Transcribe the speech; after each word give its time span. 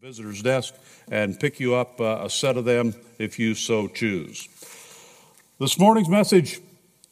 visitor's 0.00 0.42
desk 0.42 0.74
and 1.10 1.40
pick 1.40 1.58
you 1.58 1.74
up 1.74 2.00
uh, 2.00 2.20
a 2.22 2.30
set 2.30 2.56
of 2.56 2.64
them 2.64 2.94
if 3.18 3.36
you 3.36 3.52
so 3.52 3.88
choose. 3.88 4.48
This 5.58 5.76
morning's 5.76 6.08
message 6.08 6.60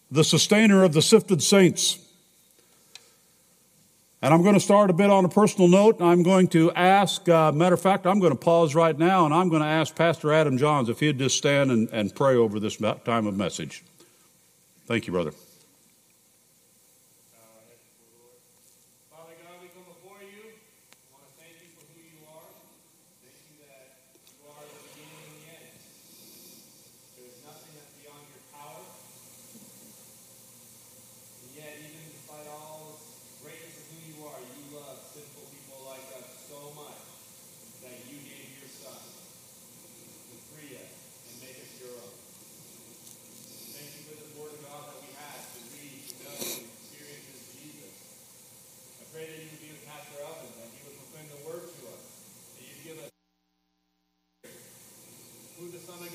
the 0.08 0.22
sustainer 0.22 0.84
of 0.84 0.92
the 0.92 1.02
sifted 1.02 1.42
saints. 1.42 1.98
And 4.22 4.32
I'm 4.32 4.42
going 4.42 4.54
to 4.54 4.60
start 4.60 4.88
a 4.88 4.92
bit 4.92 5.10
on 5.10 5.24
a 5.24 5.28
personal 5.28 5.66
note. 5.66 6.00
I'm 6.00 6.22
going 6.22 6.46
to 6.48 6.72
ask, 6.74 7.28
uh, 7.28 7.50
matter 7.50 7.74
of 7.74 7.80
fact, 7.80 8.06
I'm 8.06 8.20
going 8.20 8.32
to 8.32 8.38
pause 8.38 8.76
right 8.76 8.96
now 8.96 9.24
and 9.24 9.34
I'm 9.34 9.48
going 9.48 9.62
to 9.62 9.68
ask 9.68 9.96
Pastor 9.96 10.32
Adam 10.32 10.56
Johns 10.56 10.88
if 10.88 11.00
he'd 11.00 11.18
just 11.18 11.36
stand 11.36 11.72
and, 11.72 11.88
and 11.90 12.14
pray 12.14 12.36
over 12.36 12.60
this 12.60 12.76
time 12.76 13.26
of 13.26 13.36
message. 13.36 13.82
Thank 14.86 15.08
you, 15.08 15.12
brother. 15.12 15.32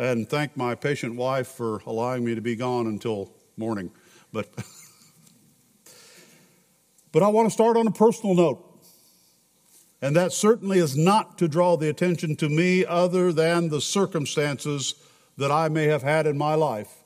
And 0.00 0.28
thank 0.28 0.56
my 0.56 0.74
patient 0.74 1.14
wife 1.14 1.46
for 1.48 1.82
allowing 1.84 2.24
me 2.24 2.34
to 2.34 2.40
be 2.40 2.56
gone 2.56 2.86
until 2.86 3.34
morning. 3.56 3.90
But 4.32 4.48
But 7.12 7.22
I 7.22 7.28
want 7.28 7.46
to 7.46 7.50
start 7.52 7.76
on 7.76 7.86
a 7.86 7.92
personal 7.92 8.34
note. 8.34 8.66
And 10.00 10.16
that 10.16 10.32
certainly 10.32 10.78
is 10.78 10.96
not 10.96 11.36
to 11.38 11.48
draw 11.48 11.76
the 11.76 11.88
attention 11.88 12.36
to 12.36 12.48
me 12.48 12.86
other 12.86 13.32
than 13.32 13.68
the 13.68 13.80
circumstances 13.80 14.94
that 15.36 15.50
I 15.50 15.68
may 15.68 15.84
have 15.84 16.02
had 16.02 16.26
in 16.26 16.38
my 16.38 16.54
life, 16.54 17.02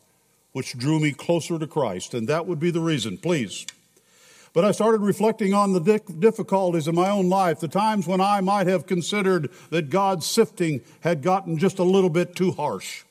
which 0.52 0.78
drew 0.78 1.00
me 1.00 1.12
closer 1.12 1.58
to 1.58 1.66
Christ. 1.66 2.14
And 2.14 2.28
that 2.28 2.46
would 2.46 2.60
be 2.60 2.70
the 2.70 2.80
reason, 2.80 3.18
please. 3.18 3.66
But 4.54 4.64
I 4.64 4.70
started 4.70 5.00
reflecting 5.00 5.52
on 5.52 5.72
the 5.72 6.00
difficulties 6.20 6.86
in 6.86 6.94
my 6.94 7.10
own 7.10 7.28
life, 7.28 7.58
the 7.58 7.66
times 7.66 8.06
when 8.06 8.20
I 8.20 8.40
might 8.40 8.68
have 8.68 8.86
considered 8.86 9.50
that 9.70 9.90
God's 9.90 10.26
sifting 10.26 10.80
had 11.00 11.22
gotten 11.22 11.58
just 11.58 11.80
a 11.80 11.84
little 11.84 12.08
bit 12.08 12.36
too 12.36 12.52
harsh. 12.52 13.02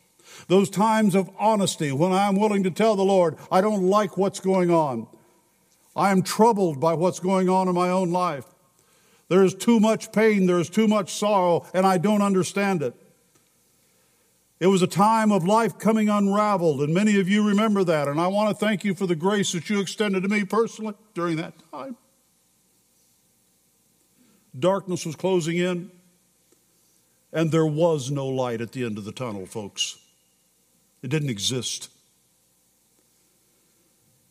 Those 0.47 0.69
times 0.69 1.15
of 1.15 1.29
honesty 1.37 1.91
when 1.91 2.13
I'm 2.13 2.37
willing 2.37 2.63
to 2.63 2.71
tell 2.71 2.95
the 2.95 3.03
Lord, 3.03 3.35
I 3.51 3.59
don't 3.59 3.83
like 3.83 4.17
what's 4.17 4.39
going 4.39 4.71
on. 4.71 5.05
I 5.97 6.11
am 6.11 6.23
troubled 6.23 6.79
by 6.79 6.93
what's 6.93 7.19
going 7.19 7.49
on 7.49 7.67
in 7.67 7.75
my 7.75 7.89
own 7.89 8.11
life. 8.11 8.45
There 9.27 9.43
is 9.43 9.53
too 9.53 9.81
much 9.81 10.13
pain, 10.13 10.45
there 10.45 10.59
is 10.59 10.69
too 10.69 10.87
much 10.87 11.13
sorrow, 11.13 11.65
and 11.73 11.85
I 11.85 11.97
don't 11.97 12.21
understand 12.21 12.81
it. 12.81 12.95
It 14.59 14.67
was 14.67 14.81
a 14.81 14.87
time 14.87 15.31
of 15.31 15.45
life 15.45 15.77
coming 15.77 16.09
unraveled, 16.09 16.81
and 16.81 16.93
many 16.93 17.19
of 17.19 17.27
you 17.27 17.45
remember 17.45 17.83
that. 17.83 18.07
And 18.07 18.19
I 18.19 18.27
want 18.27 18.49
to 18.49 18.65
thank 18.65 18.83
you 18.83 18.95
for 18.95 19.05
the 19.05 19.15
grace 19.15 19.51
that 19.51 19.69
you 19.69 19.79
extended 19.79 20.23
to 20.23 20.29
me 20.29 20.45
personally 20.45 20.93
during 21.13 21.37
that 21.37 21.53
time. 21.71 21.97
Darkness 24.57 25.05
was 25.05 25.15
closing 25.15 25.57
in, 25.57 25.91
and 27.33 27.51
there 27.51 27.65
was 27.65 28.11
no 28.11 28.27
light 28.27 28.61
at 28.61 28.71
the 28.71 28.85
end 28.85 28.97
of 28.97 29.05
the 29.05 29.11
tunnel, 29.11 29.45
folks. 29.45 29.97
It 31.01 31.09
didn't 31.09 31.29
exist. 31.29 31.89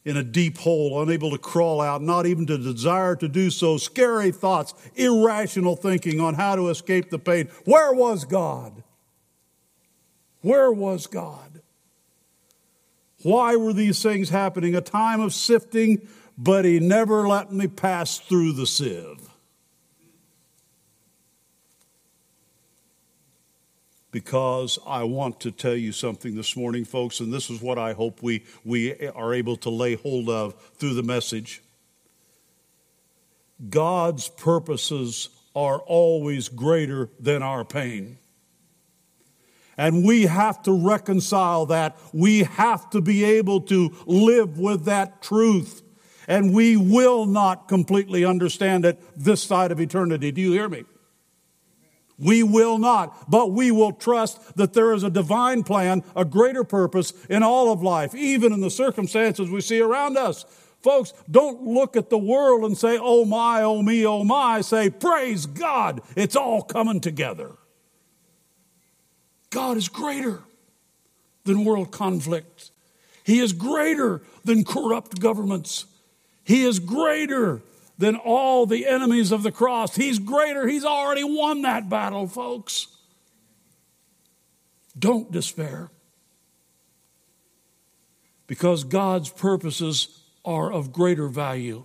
In 0.05 0.17
a 0.17 0.23
deep 0.23 0.59
hole, 0.59 1.03
unable 1.03 1.31
to 1.31 1.39
crawl 1.39 1.81
out, 1.81 2.03
not 2.03 2.27
even 2.27 2.47
to 2.47 2.59
desire 2.59 3.15
to 3.17 3.29
do 3.29 3.51
so, 3.51 3.77
scary 3.77 4.33
thoughts, 4.33 4.75
irrational 4.95 5.77
thinking 5.77 6.21
on 6.21 6.35
how 6.35 6.57
to 6.57 6.71
escape 6.71 7.11
the 7.11 7.19
pain. 7.19 7.49
Where 7.65 7.93
was 7.93 8.25
God? 8.25 8.83
Where 10.43 10.71
was 10.71 11.07
God? 11.07 11.63
Why 13.23 13.57
were 13.57 13.73
these 13.73 14.03
things 14.03 14.29
happening? 14.29 14.75
A 14.75 14.81
time 14.81 15.21
of 15.21 15.33
sifting, 15.33 16.07
but 16.37 16.65
He 16.65 16.81
never 16.81 17.27
let 17.27 17.53
me 17.53 17.69
pass 17.69 18.19
through 18.19 18.53
the 18.53 18.67
sieve. 18.67 19.29
Because 24.11 24.79
I 24.87 25.05
want 25.05 25.41
to 25.41 25.51
tell 25.51 25.77
you 25.77 25.93
something 25.93 26.35
this 26.35 26.55
morning, 26.55 26.85
folks, 26.85 27.21
and 27.21 27.33
this 27.33 27.49
is 27.49 27.63
what 27.63 27.79
I 27.79 27.95
hope 27.95 28.23
we, 28.23 28.45
we 28.65 28.95
are 29.09 29.33
able 29.33 29.57
to 29.59 29.71
lay 29.71 29.95
hold 29.95 30.29
of 30.29 30.55
through 30.75 30.95
the 30.95 31.03
message. 31.03 31.63
God's 33.71 34.29
purposes 34.29 35.31
are 35.55 35.79
always 35.79 36.49
greater 36.49 37.09
than 37.21 37.43
our 37.43 37.65
pain. 37.65 38.19
And 39.77 40.05
we 40.05 40.27
have 40.27 40.63
to 40.65 40.73
reconcile 40.73 41.67
that. 41.67 41.97
We 42.13 42.45
have 42.45 42.91
to 42.91 43.01
be 43.01 43.25
able 43.25 43.63
to 43.63 43.91
live 44.07 44.59
with 44.59 44.85
that 44.85 45.23
truth. 45.23 45.83
And 46.29 46.55
we 46.55 46.77
will 46.77 47.27
not 47.27 47.69
completely 47.69 48.25
understand 48.25 48.85
it 48.85 49.01
this 49.17 49.43
side 49.43 49.73
of 49.73 49.81
eternity. 49.81 50.31
Do 50.31 50.41
you 50.41 50.53
hear 50.53 50.69
me? 50.69 50.85
We 52.19 52.43
will 52.45 52.79
not, 52.79 53.29
but 53.31 53.51
we 53.51 53.73
will 53.73 53.93
trust 53.93 54.57
that 54.57 54.75
there 54.75 54.93
is 54.93 55.03
a 55.03 55.11
divine 55.11 55.65
plan, 55.65 56.05
a 56.15 56.25
greater 56.25 56.63
purpose 56.63 57.13
in 57.29 57.43
all 57.43 57.73
of 57.73 57.83
life, 57.83 58.15
even 58.15 58.53
in 58.53 58.61
the 58.61 58.71
circumstances 58.71 59.51
we 59.51 59.61
see 59.61 59.81
around 59.81 60.17
us. 60.17 60.45
Folks, 60.83 61.13
don't 61.31 61.63
look 61.63 61.97
at 61.97 62.11
the 62.11 62.19
world 62.19 62.65
and 62.65 62.77
say, 62.77 62.99
oh 63.01 63.25
my, 63.25 63.63
oh 63.63 63.83
me, 63.83 64.07
oh 64.07 64.25
my. 64.25 64.61
Say, 64.61 64.91
praise 64.91 65.47
God, 65.47 66.03
it's 66.15 66.37
all 66.37 66.63
coming 66.63 67.01
together. 67.01 67.57
God 69.53 69.77
is 69.77 69.89
greater 69.89 70.41
than 71.45 71.65
world 71.65 71.93
conflict. 71.93 72.71
He 73.23 73.39
is 73.39 73.53
greater 73.53 74.23
than 74.45 74.65
corrupt 74.65 75.21
governments. 75.21 75.85
He 76.43 76.65
is 76.65 76.79
greater 76.81 77.61
than 77.99 78.17
all 78.17 78.67
the 78.67 78.87
enemies 78.87 79.31
of 79.31 79.43
the 79.43 79.53
cross. 79.53 79.95
He's 79.95 80.19
greater. 80.19 80.67
He's 80.67 80.85
already 80.85 81.23
won 81.23 81.63
that 81.63 81.89
battle, 81.89 82.27
folks. 82.27 82.89
Don't 84.99 85.31
despair. 85.31 85.91
Because 88.47 88.85
God's 88.85 89.31
purposes 89.31 90.21
are 90.45 90.73
of 90.73 90.93
greater 90.93 91.29
value. 91.29 91.85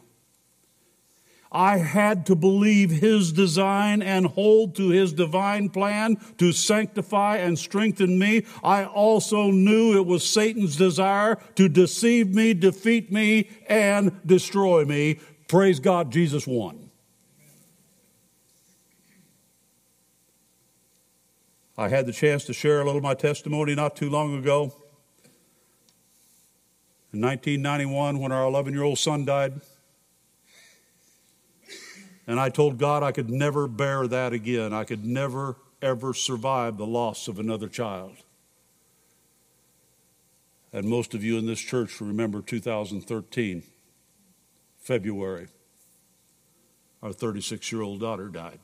I 1.52 1.78
had 1.78 2.26
to 2.28 2.36
believe 2.36 2.90
His 2.92 3.32
design 3.32 4.02
and 4.02 4.26
hold 4.26 4.76
to 4.76 4.90
His 4.90 5.14
divine 5.14 5.70
plan 5.70 6.18
to 6.38 6.52
sanctify 6.52 7.38
and 7.38 7.58
strengthen 7.58 8.20
me. 8.20 8.46
I 8.64 8.86
also 8.86 9.52
knew 9.52 9.96
it 9.98 10.06
was 10.06 10.28
Satan's 10.28 10.76
desire 10.76 11.38
to 11.56 11.70
deceive 11.70 12.34
me, 12.34 12.54
defeat 12.54 13.12
me, 13.12 13.50
and 13.68 14.20
destroy 14.26 14.86
me. 14.86 15.20
Praise 15.48 15.80
God, 15.80 16.12
Jesus 16.12 16.46
won. 16.46 16.90
I 21.78 21.90
had 21.90 22.08
the 22.08 22.12
chance 22.12 22.44
to 22.46 22.54
share 22.54 22.82
a 22.82 22.86
little 22.86 22.98
of 22.98 23.04
my 23.04 23.14
testimony 23.14 23.76
not 23.76 23.96
too 23.96 24.10
long 24.10 24.38
ago. 24.38 24.74
In 27.14 27.22
1991, 27.22 28.20
when 28.20 28.32
our 28.32 28.46
11 28.46 28.74
year 28.74 28.84
old 28.84 28.98
son 28.98 29.26
died, 29.26 29.62
and 32.28 32.40
I 32.40 32.50
told 32.50 32.78
God 32.78 33.02
I 33.02 33.14
could 33.14 33.30
never 33.30 33.68
bear 33.68 34.06
that 34.08 34.34
again. 34.34 34.74
I 34.74 34.84
could 34.84 35.06
never, 35.06 35.56
ever 35.82 36.14
survive 36.14 36.78
the 36.78 36.86
loss 36.86 37.30
of 37.30 37.40
another 37.40 37.70
child. 37.70 38.18
And 40.74 40.88
most 40.88 41.14
of 41.14 41.24
you 41.24 41.38
in 41.38 41.48
this 41.48 41.62
church 41.62 42.02
remember 42.02 42.42
2013, 42.42 43.64
February. 44.80 45.48
Our 47.02 47.14
36 47.14 47.72
year 47.72 47.82
old 47.82 48.02
daughter 48.02 48.28
died. 48.28 48.60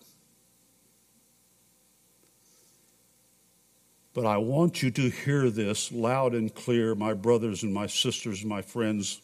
But 4.14 4.26
I 4.26 4.38
want 4.38 4.84
you 4.84 4.92
to 4.92 5.10
hear 5.10 5.50
this 5.50 5.92
loud 5.92 6.36
and 6.36 6.54
clear, 6.54 6.94
my 6.94 7.14
brothers 7.14 7.64
and 7.64 7.74
my 7.74 7.88
sisters 7.88 8.42
and 8.42 8.50
my 8.50 8.62
friends. 8.62 9.22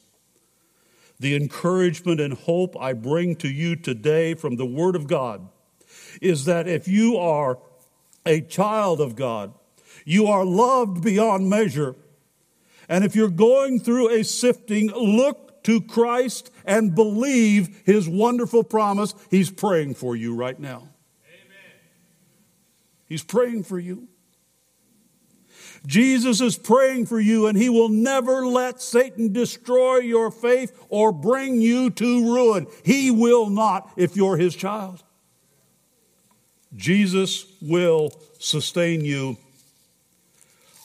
The 1.20 1.36
encouragement 1.36 2.22
and 2.22 2.34
hope 2.34 2.76
I 2.80 2.94
bring 2.94 3.36
to 3.38 3.50
you 3.50 3.76
today 3.76 4.34
from 4.34 4.56
the 4.56 4.66
Word 4.66 4.96
of 4.96 5.08
God 5.08 5.48
is 6.22 6.46
that 6.46 6.68
if 6.68 6.88
you 6.88 7.18
are 7.18 7.60
a 8.26 8.42
child 8.42 9.02
of 9.02 9.16
God, 9.16 9.54
you 10.06 10.28
are 10.28 10.46
loved 10.46 11.04
beyond 11.04 11.50
measure. 11.50 11.96
And 12.88 13.04
if 13.04 13.16
you're 13.16 13.30
going 13.30 13.80
through 13.80 14.10
a 14.10 14.24
sifting, 14.24 14.88
look 14.88 15.64
to 15.64 15.82
Christ 15.82 16.52
and 16.66 16.96
believe 16.96 17.82
His 17.86 18.08
wonderful 18.08 18.64
promise. 18.64 19.14
He's 19.30 19.52
praying 19.52 19.96
for 19.96 20.16
you 20.16 20.34
right 20.34 20.60
now. 20.60 20.90
Amen. 21.28 21.74
He's 23.08 23.24
praying 23.24 23.64
for 23.64 23.78
you. 23.80 24.09
Jesus 25.86 26.42
is 26.42 26.58
praying 26.58 27.06
for 27.06 27.20
you, 27.20 27.48
and 27.48 27.58
He 27.58 27.70
will 27.70 27.90
never 27.90 28.46
let 28.46 28.82
Satan 28.82 29.32
destroy 29.32 29.98
your 29.98 30.32
faith 30.32 30.78
or 30.90 31.12
bring 31.12 31.62
you 31.62 31.90
to 31.92 32.34
ruin. 32.34 32.68
He 32.84 33.12
will 33.12 33.50
not 33.50 33.92
if 33.96 34.16
you're 34.16 34.38
His 34.38 34.56
child. 34.56 35.04
Jesus 36.76 37.46
will 37.62 38.12
sustain 38.40 39.04
you. 39.04 39.38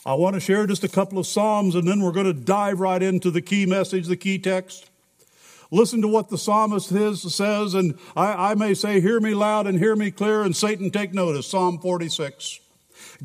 I 0.05 0.13
want 0.13 0.35
to 0.35 0.39
share 0.39 0.67
just 0.67 0.83
a 0.83 0.87
couple 0.87 1.17
of 1.17 1.27
Psalms, 1.27 1.75
and 1.75 1.87
then 1.87 2.01
we're 2.01 2.11
going 2.11 2.27
to 2.27 2.33
dive 2.33 2.79
right 2.79 3.01
into 3.01 3.31
the 3.31 3.41
key 3.41 3.65
message, 3.65 4.07
the 4.07 4.15
key 4.15 4.37
text. 4.37 4.89
Listen 5.71 6.01
to 6.01 6.07
what 6.07 6.29
the 6.29 6.37
psalmist 6.37 6.89
says, 6.89 7.73
and 7.73 7.97
I, 8.15 8.51
I 8.51 8.55
may 8.55 8.75
say, 8.75 9.01
Hear 9.01 9.19
me 9.19 9.33
loud 9.33 9.65
and 9.65 9.79
hear 9.79 9.95
me 9.95 10.11
clear, 10.11 10.43
and 10.43 10.55
Satan 10.55 10.91
take 10.91 11.13
notice. 11.13 11.47
Psalm 11.47 11.79
46. 11.79 12.59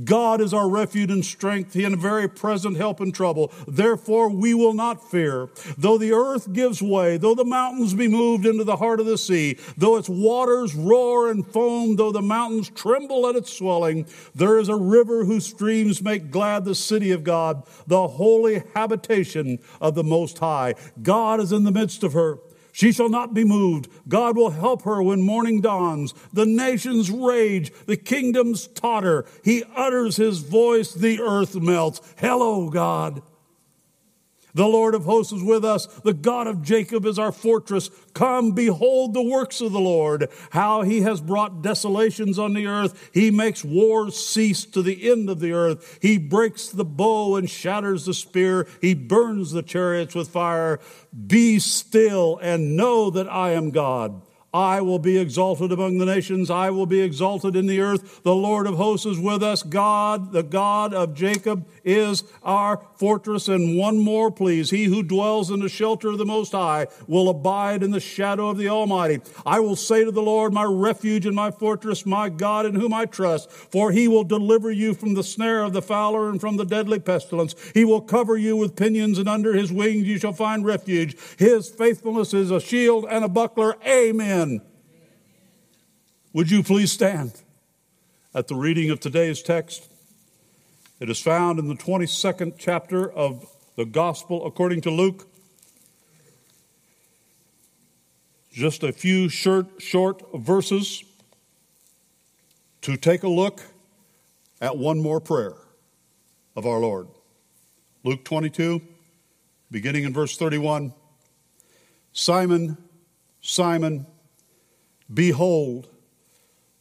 God 0.04 0.40
is 0.40 0.54
our 0.54 0.68
refuge 0.68 1.10
and 1.10 1.24
strength, 1.24 1.74
He 1.74 1.84
and 1.84 1.94
a 1.94 1.98
very 1.98 2.28
present 2.28 2.76
help 2.76 3.00
in 3.00 3.12
trouble. 3.12 3.52
Therefore, 3.66 4.28
we 4.28 4.54
will 4.54 4.74
not 4.74 5.10
fear. 5.10 5.48
Though 5.76 5.98
the 5.98 6.12
earth 6.12 6.52
gives 6.52 6.82
way, 6.82 7.16
though 7.16 7.34
the 7.34 7.44
mountains 7.44 7.94
be 7.94 8.08
moved 8.08 8.46
into 8.46 8.64
the 8.64 8.76
heart 8.76 9.00
of 9.00 9.06
the 9.06 9.18
sea, 9.18 9.58
though 9.76 9.96
its 9.96 10.08
waters 10.08 10.74
roar 10.74 11.30
and 11.30 11.46
foam, 11.46 11.96
though 11.96 12.12
the 12.12 12.22
mountains 12.22 12.70
tremble 12.70 13.26
at 13.28 13.36
its 13.36 13.52
swelling, 13.52 14.06
there 14.34 14.58
is 14.58 14.68
a 14.68 14.76
river 14.76 15.24
whose 15.24 15.46
streams 15.46 16.02
make 16.02 16.30
glad 16.30 16.64
the 16.64 16.74
city 16.74 17.10
of 17.10 17.24
God, 17.24 17.64
the 17.86 18.08
holy 18.08 18.62
habitation 18.74 19.58
of 19.80 19.94
the 19.94 20.04
Most 20.04 20.38
High. 20.38 20.74
God 21.02 21.40
is 21.40 21.52
in 21.52 21.64
the 21.64 21.70
midst 21.70 22.02
of 22.02 22.12
her. 22.12 22.38
She 22.80 22.92
shall 22.92 23.10
not 23.10 23.34
be 23.34 23.44
moved. 23.44 23.90
God 24.08 24.38
will 24.38 24.48
help 24.48 24.84
her 24.84 25.02
when 25.02 25.20
morning 25.20 25.60
dawns. 25.60 26.14
The 26.32 26.46
nations 26.46 27.10
rage, 27.10 27.70
the 27.84 27.98
kingdoms 27.98 28.68
totter. 28.68 29.26
He 29.44 29.64
utters 29.76 30.16
his 30.16 30.38
voice, 30.38 30.94
the 30.94 31.20
earth 31.20 31.54
melts. 31.56 32.00
Hello, 32.16 32.70
God. 32.70 33.20
The 34.54 34.66
Lord 34.66 34.94
of 34.94 35.04
hosts 35.04 35.32
is 35.32 35.42
with 35.42 35.64
us. 35.64 35.86
The 35.86 36.12
God 36.12 36.46
of 36.46 36.62
Jacob 36.62 37.06
is 37.06 37.18
our 37.18 37.32
fortress. 37.32 37.90
Come, 38.14 38.52
behold 38.52 39.14
the 39.14 39.22
works 39.22 39.60
of 39.60 39.72
the 39.72 39.80
Lord, 39.80 40.28
how 40.50 40.82
he 40.82 41.02
has 41.02 41.20
brought 41.20 41.62
desolations 41.62 42.38
on 42.38 42.54
the 42.54 42.66
earth. 42.66 43.10
He 43.12 43.30
makes 43.30 43.64
wars 43.64 44.16
cease 44.16 44.64
to 44.66 44.82
the 44.82 45.10
end 45.10 45.30
of 45.30 45.40
the 45.40 45.52
earth. 45.52 45.98
He 46.02 46.18
breaks 46.18 46.68
the 46.68 46.84
bow 46.84 47.36
and 47.36 47.48
shatters 47.48 48.06
the 48.06 48.14
spear. 48.14 48.66
He 48.80 48.94
burns 48.94 49.52
the 49.52 49.62
chariots 49.62 50.14
with 50.14 50.28
fire. 50.28 50.80
Be 51.26 51.58
still 51.58 52.38
and 52.42 52.76
know 52.76 53.10
that 53.10 53.30
I 53.30 53.50
am 53.52 53.70
God. 53.70 54.22
I 54.52 54.80
will 54.80 54.98
be 54.98 55.16
exalted 55.16 55.70
among 55.70 55.98
the 55.98 56.06
nations. 56.06 56.50
I 56.50 56.70
will 56.70 56.86
be 56.86 57.00
exalted 57.00 57.54
in 57.54 57.66
the 57.66 57.80
earth. 57.80 58.22
The 58.24 58.34
Lord 58.34 58.66
of 58.66 58.76
hosts 58.76 59.06
is 59.06 59.18
with 59.18 59.44
us. 59.44 59.62
God, 59.62 60.32
the 60.32 60.42
God 60.42 60.92
of 60.92 61.14
Jacob, 61.14 61.68
is 61.84 62.24
our 62.42 62.84
fortress. 62.96 63.46
And 63.48 63.78
one 63.78 63.98
more, 63.98 64.32
please. 64.32 64.70
He 64.70 64.84
who 64.84 65.04
dwells 65.04 65.50
in 65.50 65.60
the 65.60 65.68
shelter 65.68 66.08
of 66.08 66.18
the 66.18 66.26
Most 66.26 66.50
High 66.50 66.88
will 67.06 67.28
abide 67.28 67.84
in 67.84 67.92
the 67.92 68.00
shadow 68.00 68.48
of 68.48 68.58
the 68.58 68.68
Almighty. 68.68 69.20
I 69.46 69.60
will 69.60 69.76
say 69.76 70.04
to 70.04 70.10
the 70.10 70.20
Lord, 70.20 70.52
my 70.52 70.64
refuge 70.64 71.26
and 71.26 71.36
my 71.36 71.52
fortress, 71.52 72.04
my 72.04 72.28
God 72.28 72.66
in 72.66 72.74
whom 72.74 72.92
I 72.92 73.06
trust, 73.06 73.52
for 73.52 73.92
he 73.92 74.08
will 74.08 74.24
deliver 74.24 74.72
you 74.72 74.94
from 74.94 75.14
the 75.14 75.22
snare 75.22 75.62
of 75.62 75.72
the 75.72 75.82
fowler 75.82 76.28
and 76.28 76.40
from 76.40 76.56
the 76.56 76.64
deadly 76.64 76.98
pestilence. 76.98 77.54
He 77.72 77.84
will 77.84 78.00
cover 78.00 78.36
you 78.36 78.56
with 78.56 78.74
pinions, 78.74 79.18
and 79.18 79.28
under 79.28 79.52
his 79.52 79.72
wings 79.72 80.08
you 80.08 80.18
shall 80.18 80.32
find 80.32 80.64
refuge. 80.64 81.16
His 81.38 81.68
faithfulness 81.68 82.34
is 82.34 82.50
a 82.50 82.60
shield 82.60 83.06
and 83.08 83.24
a 83.24 83.28
buckler. 83.28 83.76
Amen. 83.86 84.39
Would 86.32 86.50
you 86.50 86.62
please 86.62 86.90
stand 86.90 87.42
at 88.34 88.48
the 88.48 88.54
reading 88.54 88.88
of 88.90 88.98
today's 88.98 89.42
text? 89.42 89.90
It 90.98 91.10
is 91.10 91.20
found 91.20 91.58
in 91.58 91.68
the 91.68 91.74
22nd 91.74 92.54
chapter 92.56 93.10
of 93.10 93.44
the 93.76 93.84
Gospel 93.84 94.46
according 94.46 94.80
to 94.82 94.90
Luke. 94.90 95.28
Just 98.50 98.82
a 98.82 98.92
few 98.92 99.28
short, 99.28 99.66
short 99.78 100.22
verses 100.32 101.04
to 102.80 102.96
take 102.96 103.22
a 103.22 103.28
look 103.28 103.60
at 104.62 104.78
one 104.78 105.02
more 105.02 105.20
prayer 105.20 105.54
of 106.56 106.64
our 106.64 106.78
Lord. 106.78 107.08
Luke 108.04 108.24
22, 108.24 108.80
beginning 109.70 110.04
in 110.04 110.14
verse 110.14 110.38
31. 110.38 110.94
Simon, 112.12 112.78
Simon, 113.42 114.06
behold, 115.12 115.88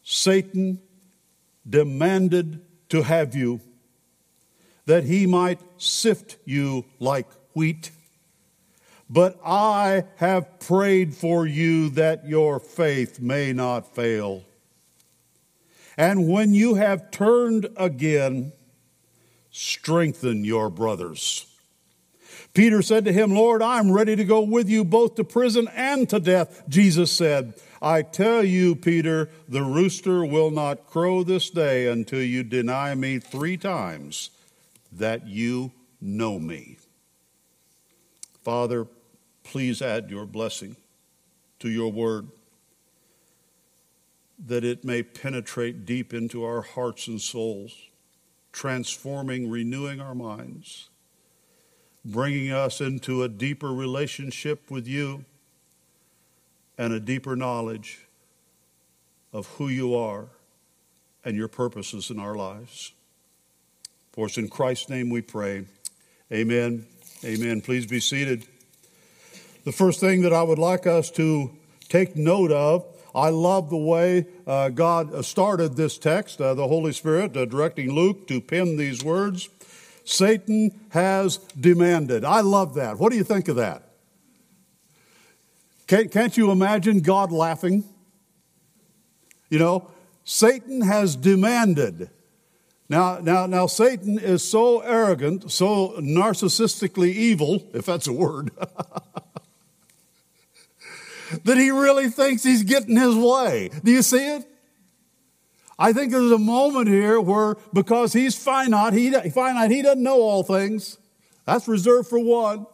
Satan 0.04 0.82
demanded 1.68 2.62
to 2.90 3.04
have 3.04 3.36
you 3.36 3.62
that 4.86 5.04
he 5.04 5.28
might 5.28 5.60
sift 5.78 6.38
you 6.46 6.86
like 7.00 7.28
wheat. 7.54 7.92
But 9.08 9.40
I 9.46 10.06
have 10.18 10.60
prayed 10.60 11.16
for 11.16 11.46
you 11.46 11.90
that 11.92 12.28
your 12.28 12.60
faith 12.60 13.20
may 13.20 13.54
not 13.54 13.96
fail. 13.96 14.44
And 15.98 16.28
when 16.28 16.54
you 16.54 16.76
have 16.76 17.12
turned 17.12 17.68
again, 17.76 18.54
strengthen 19.52 20.44
your 20.46 20.70
brothers. 20.70 21.46
Peter 22.54 22.82
said 22.82 23.06
to 23.06 23.14
him, 23.14 23.32
Lord, 23.32 23.62
I'm 23.62 23.92
ready 23.92 24.16
to 24.16 24.24
go 24.24 24.42
with 24.42 24.70
you 24.70 24.84
both 24.84 25.16
to 25.16 25.24
prison 25.24 25.68
and 25.76 26.10
to 26.10 26.20
death. 26.20 26.64
Jesus 26.68 27.12
said, 27.12 27.54
I 27.82 28.02
tell 28.02 28.44
you, 28.44 28.76
Peter, 28.76 29.30
the 29.48 29.64
rooster 29.64 30.26
will 30.26 30.52
not 30.52 30.86
crow 30.86 31.24
this 31.24 31.50
day 31.50 31.88
until 31.88 32.22
you 32.22 32.44
deny 32.44 32.94
me 32.94 33.20
three 33.20 33.56
times 33.56 34.32
that 34.92 35.28
you 35.28 35.72
know 36.02 36.40
me. 36.40 36.78
Father, 38.44 38.88
please 39.44 39.82
add 39.82 40.10
your 40.10 40.26
blessing 40.26 40.76
to 41.60 41.70
your 41.70 41.92
word 41.92 42.30
that 44.46 44.64
it 44.64 44.86
may 44.86 45.04
penetrate 45.04 45.86
deep 45.86 46.14
into 46.14 46.44
our 46.44 46.62
hearts 46.62 47.08
and 47.08 47.22
souls, 47.22 47.76
transforming, 48.52 49.50
renewing 49.50 50.00
our 50.00 50.16
minds, 50.16 50.90
bringing 52.06 52.52
us 52.52 52.80
into 52.80 53.24
a 53.24 53.28
deeper 53.30 53.74
relationship 53.74 54.72
with 54.72 54.88
you 54.88 55.26
and 56.80 56.94
a 56.94 57.00
deeper 57.00 57.36
knowledge 57.36 58.08
of 59.34 59.46
who 59.58 59.68
you 59.68 59.94
are 59.94 60.28
and 61.26 61.36
your 61.36 61.50
purposes 61.50 62.10
in 62.10 62.18
our 62.18 62.36
lives. 62.36 62.94
For 64.14 64.28
it's 64.28 64.38
in 64.38 64.48
Christ's 64.48 64.90
name 64.90 65.10
we 65.10 65.22
pray. 65.22 65.66
Amen. 66.32 66.86
Amen. 67.26 67.60
Please 67.60 67.86
be 67.86 68.00
seated. 68.00 68.48
The 69.66 69.74
first 69.74 70.00
thing 70.00 70.22
that 70.22 70.32
I 70.32 70.42
would 70.42 70.58
like 70.58 70.88
us 70.88 71.12
to 71.12 71.52
take 71.90 72.16
note 72.16 72.52
of, 72.52 72.86
I 73.14 73.30
love 73.30 73.70
the 73.70 73.78
way 73.78 74.28
uh, 74.48 74.70
God 74.70 75.26
started 75.26 75.76
this 75.76 75.98
text, 75.98 76.40
uh, 76.40 76.54
the 76.54 76.70
Holy 76.70 76.94
Spirit 76.94 77.36
uh, 77.36 77.44
directing 77.44 77.94
Luke 77.94 78.26
to 78.30 78.40
pen 78.40 78.78
these 78.78 79.04
words. 79.04 79.50
Satan 80.06 80.72
has 80.92 81.38
demanded. 81.60 82.24
I 82.24 82.40
love 82.40 82.76
that. 82.76 83.00
What 83.00 83.12
do 83.12 83.18
you 83.18 83.26
think 83.26 83.50
of 83.50 83.58
that? 83.58 83.89
Can't, 85.90 86.12
can't 86.12 86.38
you 86.38 86.52
imagine 86.52 87.00
God 87.00 87.32
laughing? 87.32 87.84
You 89.50 89.58
know, 89.58 89.90
Satan 90.24 90.82
has 90.82 91.16
demanded. 91.16 92.12
Now, 92.88 93.18
now, 93.18 93.48
now, 93.48 93.66
Satan 93.66 94.20
is 94.20 94.48
so 94.48 94.82
arrogant, 94.82 95.52
so 95.52 95.96
narcissistically 96.00 97.12
evil, 97.12 97.64
if 97.74 97.88
that's 97.88 98.06
a 98.06 98.14
word, 98.14 98.52
that 101.44 101.58
he 101.58 101.72
really 101.72 102.10
thinks 102.10 102.44
he's 102.44 102.62
getting 102.62 102.96
his 102.96 103.16
way. 103.16 103.72
Do 103.84 103.92
you 103.92 104.04
see 104.04 104.36
it? 104.36 104.46
I 105.80 105.92
think 105.92 106.12
there's 106.12 106.30
a 106.30 106.38
moment 106.38 106.88
here 106.88 107.20
where, 107.20 107.56
because 107.74 108.14
he's 108.14 108.38
finite, 108.38 108.94
he, 108.94 109.10
finite, 109.32 109.72
he 109.72 109.82
doesn't 109.82 110.04
know 110.04 110.22
all 110.22 110.44
things. 110.44 111.00
That's 111.46 111.68
reserved 111.68 112.10
for 112.10 112.20
one. 112.20 112.68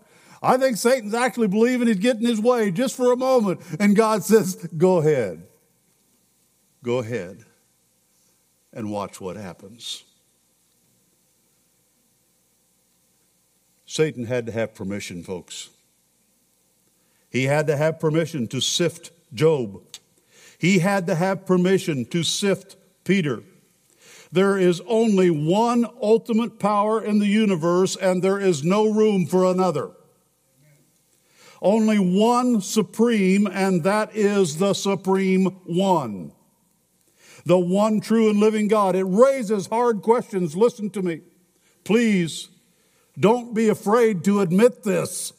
I 0.45 0.57
think 0.57 0.77
Satan's 0.77 1.15
actually 1.15 1.47
believing 1.47 1.87
he's 1.87 1.97
getting 1.97 2.27
his 2.27 2.39
way 2.39 2.69
just 2.69 2.95
for 2.95 3.11
a 3.11 3.17
moment. 3.17 3.61
And 3.79 3.95
God 3.95 4.23
says, 4.23 4.55
Go 4.77 4.99
ahead. 4.99 5.47
Go 6.83 6.99
ahead 6.99 7.43
and 8.71 8.91
watch 8.91 9.19
what 9.19 9.37
happens. 9.37 10.03
Satan 13.87 14.25
had 14.25 14.45
to 14.45 14.51
have 14.51 14.75
permission, 14.75 15.23
folks. 15.23 15.69
He 17.31 17.45
had 17.45 17.65
to 17.67 17.75
have 17.75 17.99
permission 17.99 18.47
to 18.49 18.61
sift 18.61 19.11
Job. 19.33 19.81
He 20.59 20.79
had 20.79 21.07
to 21.07 21.15
have 21.15 21.47
permission 21.47 22.05
to 22.05 22.21
sift 22.21 22.75
Peter. 23.03 23.41
There 24.31 24.59
is 24.59 24.81
only 24.87 25.31
one 25.31 25.87
ultimate 26.01 26.59
power 26.59 27.03
in 27.03 27.17
the 27.17 27.27
universe, 27.27 27.95
and 27.95 28.21
there 28.21 28.39
is 28.39 28.63
no 28.63 28.91
room 28.91 29.25
for 29.25 29.45
another. 29.45 29.91
Only 31.65 31.97
one 31.97 32.61
supreme, 32.61 33.47
and 33.47 33.83
that 33.85 34.15
is 34.15 34.57
the 34.57 34.75
supreme 34.75 35.45
one. 35.65 36.31
The 37.43 37.57
one 37.57 38.01
true 38.01 38.29
and 38.29 38.39
living 38.39 38.67
God. 38.67 38.95
It 38.95 39.05
raises 39.05 39.65
hard 39.65 40.03
questions. 40.03 40.55
Listen 40.55 40.91
to 40.91 41.01
me. 41.01 41.21
Please 41.83 42.49
don't 43.19 43.55
be 43.55 43.69
afraid 43.69 44.23
to 44.25 44.41
admit 44.41 44.83
this. 44.83 45.33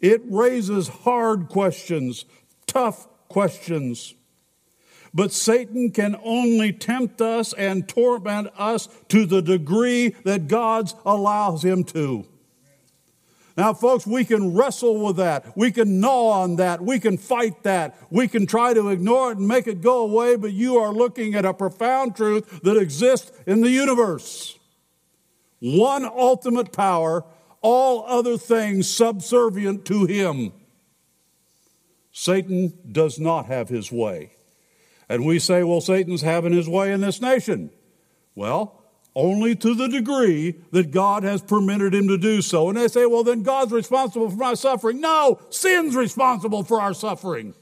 It 0.00 0.20
raises 0.24 0.88
hard 0.88 1.48
questions, 1.48 2.24
tough 2.66 3.06
questions. 3.28 4.14
But 5.14 5.32
Satan 5.32 5.92
can 5.92 6.16
only 6.24 6.72
tempt 6.72 7.20
us 7.20 7.52
and 7.52 7.88
torment 7.88 8.48
us 8.58 8.88
to 9.10 9.26
the 9.26 9.42
degree 9.42 10.08
that 10.24 10.48
God 10.48 10.92
allows 11.06 11.64
him 11.64 11.84
to. 11.84 12.26
Now, 13.56 13.72
folks, 13.72 14.04
we 14.06 14.24
can 14.24 14.54
wrestle 14.54 15.00
with 15.00 15.16
that. 15.16 15.56
We 15.56 15.70
can 15.70 16.00
gnaw 16.00 16.42
on 16.42 16.56
that. 16.56 16.80
We 16.80 16.98
can 16.98 17.16
fight 17.16 17.62
that. 17.62 17.96
We 18.10 18.26
can 18.26 18.46
try 18.46 18.74
to 18.74 18.88
ignore 18.88 19.30
it 19.30 19.38
and 19.38 19.46
make 19.46 19.68
it 19.68 19.80
go 19.80 20.02
away, 20.02 20.34
but 20.34 20.52
you 20.52 20.78
are 20.78 20.92
looking 20.92 21.34
at 21.36 21.44
a 21.44 21.54
profound 21.54 22.16
truth 22.16 22.62
that 22.62 22.76
exists 22.76 23.30
in 23.46 23.60
the 23.60 23.70
universe. 23.70 24.58
One 25.60 26.04
ultimate 26.04 26.72
power, 26.72 27.24
all 27.60 28.04
other 28.06 28.36
things 28.36 28.90
subservient 28.90 29.84
to 29.86 30.04
him. 30.04 30.52
Satan 32.10 32.72
does 32.90 33.20
not 33.20 33.46
have 33.46 33.68
his 33.68 33.90
way. 33.90 34.32
And 35.08 35.24
we 35.24 35.38
say, 35.38 35.62
well, 35.62 35.80
Satan's 35.80 36.22
having 36.22 36.52
his 36.52 36.68
way 36.68 36.92
in 36.92 37.00
this 37.00 37.20
nation. 37.20 37.70
Well, 38.34 38.83
only 39.16 39.54
to 39.54 39.74
the 39.74 39.88
degree 39.88 40.56
that 40.72 40.90
God 40.90 41.22
has 41.22 41.40
permitted 41.40 41.94
him 41.94 42.08
to 42.08 42.18
do 42.18 42.42
so. 42.42 42.68
And 42.68 42.78
they 42.78 42.88
say, 42.88 43.06
well, 43.06 43.22
then 43.22 43.42
God's 43.42 43.72
responsible 43.72 44.28
for 44.30 44.36
my 44.36 44.54
suffering. 44.54 45.00
No, 45.00 45.40
sin's 45.50 45.94
responsible 45.94 46.64
for 46.64 46.80
our 46.80 46.94
suffering. 46.94 47.54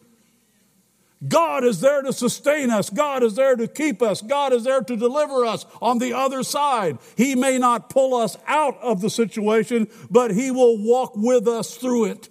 God 1.26 1.62
is 1.62 1.80
there 1.80 2.02
to 2.02 2.12
sustain 2.12 2.70
us. 2.70 2.90
God 2.90 3.22
is 3.22 3.36
there 3.36 3.54
to 3.54 3.68
keep 3.68 4.02
us. 4.02 4.22
God 4.22 4.52
is 4.52 4.64
there 4.64 4.80
to 4.80 4.96
deliver 4.96 5.44
us 5.44 5.66
on 5.80 5.98
the 5.98 6.14
other 6.14 6.42
side. 6.42 6.98
He 7.16 7.36
may 7.36 7.58
not 7.58 7.90
pull 7.90 8.14
us 8.14 8.36
out 8.46 8.76
of 8.82 9.00
the 9.00 9.10
situation, 9.10 9.88
but 10.10 10.32
He 10.32 10.50
will 10.50 10.78
walk 10.78 11.12
with 11.14 11.46
us 11.46 11.76
through 11.76 12.06
it. 12.06 12.28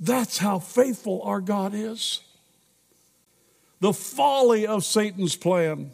That's 0.00 0.38
how 0.38 0.60
faithful 0.60 1.20
our 1.22 1.40
God 1.40 1.74
is. 1.74 2.20
The 3.80 3.92
folly 3.92 4.66
of 4.66 4.84
Satan's 4.84 5.36
plan 5.36 5.92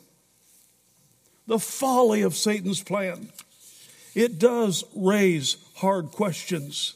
the 1.49 1.59
folly 1.59 2.23
of 2.23 2.37
Satan's 2.37 2.83
plan. 2.83 3.31
It 4.15 4.39
does 4.39 4.85
raise 4.95 5.57
hard 5.77 6.13
questions. 6.13 6.95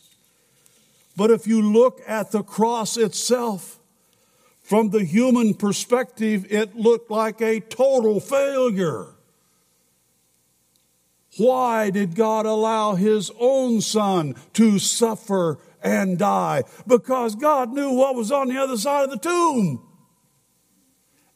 But 1.17 1.31
if 1.31 1.47
you 1.47 1.63
look 1.63 2.01
at 2.07 2.31
the 2.31 2.43
cross 2.43 2.97
itself, 2.97 3.79
from 4.61 4.91
the 4.91 5.05
human 5.05 5.55
perspective, 5.55 6.47
it 6.53 6.77
looked 6.77 7.11
like 7.11 7.41
a 7.41 7.61
total 7.61 8.21
failure. 8.21 9.07
Why 11.39 11.91
did 11.91 12.15
God 12.15 12.45
allow 12.45 12.95
his 12.95 13.31
own 13.41 13.81
son 13.81 14.35
to 14.53 14.79
suffer 14.79 15.59
and 15.83 16.19
die? 16.19 16.65
Because 16.87 17.35
God 17.37 17.73
knew 17.73 17.93
what 17.93 18.15
was 18.15 18.31
on 18.31 18.49
the 18.49 18.59
other 18.59 18.77
side 18.77 19.05
of 19.05 19.11
the 19.11 19.17
tomb. 19.17 19.83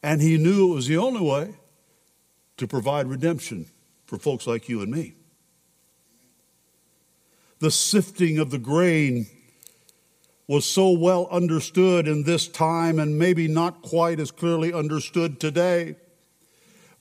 And 0.03 0.21
he 0.21 0.37
knew 0.37 0.71
it 0.71 0.75
was 0.75 0.87
the 0.87 0.97
only 0.97 1.21
way 1.21 1.55
to 2.57 2.67
provide 2.67 3.07
redemption 3.07 3.67
for 4.05 4.17
folks 4.17 4.47
like 4.47 4.67
you 4.67 4.81
and 4.81 4.91
me. 4.91 5.13
The 7.59 7.71
sifting 7.71 8.37
of 8.37 8.51
the 8.51 8.59
grain 8.59 9.27
was 10.47 10.65
so 10.65 10.91
well 10.91 11.27
understood 11.29 12.07
in 12.07 12.23
this 12.23 12.47
time 12.47 12.99
and 12.99 13.19
maybe 13.19 13.47
not 13.47 13.81
quite 13.81 14.19
as 14.19 14.31
clearly 14.31 14.71
understood 14.71 15.39
today. 15.39 15.95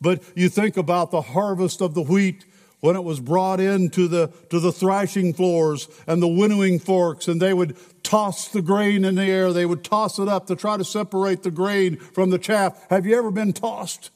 But 0.00 0.22
you 0.34 0.48
think 0.48 0.76
about 0.76 1.10
the 1.10 1.22
harvest 1.22 1.80
of 1.80 1.94
the 1.94 2.02
wheat 2.02 2.44
when 2.80 2.96
it 2.96 3.04
was 3.04 3.20
brought 3.20 3.60
into 3.60 4.08
the, 4.08 4.28
to 4.50 4.60
the 4.60 4.72
thrashing 4.72 5.32
floors 5.32 5.88
and 6.06 6.22
the 6.22 6.28
winnowing 6.28 6.78
forks, 6.78 7.26
and 7.28 7.40
they 7.40 7.54
would 7.54 7.76
toss 8.02 8.48
the 8.48 8.62
grain 8.62 9.04
in 9.04 9.14
the 9.14 9.25
air. 9.25 9.52
They 9.52 9.64
would 9.64 9.82
toss 9.82 10.18
it 10.18 10.28
up 10.28 10.46
to 10.48 10.56
try 10.56 10.76
to 10.76 10.84
separate 10.84 11.42
the 11.42 11.50
grain 11.50 11.96
from 11.96 12.30
the 12.30 12.38
chaff. 12.38 12.86
Have 12.90 13.06
you 13.06 13.16
ever 13.16 13.30
been 13.30 13.52
tossed? 13.52 14.10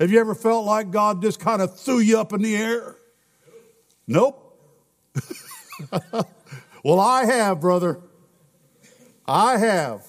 Have 0.00 0.10
you 0.10 0.18
ever 0.18 0.34
felt 0.34 0.64
like 0.64 0.90
God 0.90 1.20
just 1.20 1.38
kind 1.38 1.60
of 1.60 1.78
threw 1.78 1.98
you 1.98 2.18
up 2.18 2.32
in 2.32 2.40
the 2.40 2.56
air? 2.56 2.96
Nope. 4.06 4.58
well, 6.82 6.98
I 6.98 7.26
have, 7.26 7.60
brother. 7.60 8.00
I 9.28 9.58
have. 9.58 10.06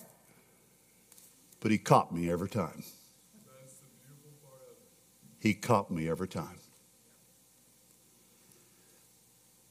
But 1.59 1.71
he 1.71 1.77
caught 1.77 2.13
me 2.13 2.31
every 2.31 2.47
time. 2.47 2.83
He 5.41 5.53
caught 5.53 5.91
me 5.91 6.09
every 6.09 6.29
time. 6.29 6.59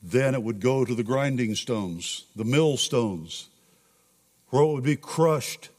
Then 0.03 0.35
it 0.35 0.43
would 0.43 0.61
go 0.61 0.85
to 0.85 0.95
the 0.95 1.03
grinding 1.03 1.55
stones, 1.55 2.27
the 2.37 2.45
millstones, 2.45 3.49
where 4.49 4.65
it 4.65 4.67
would 4.67 4.85
be 4.85 4.97
crushed 4.97 5.71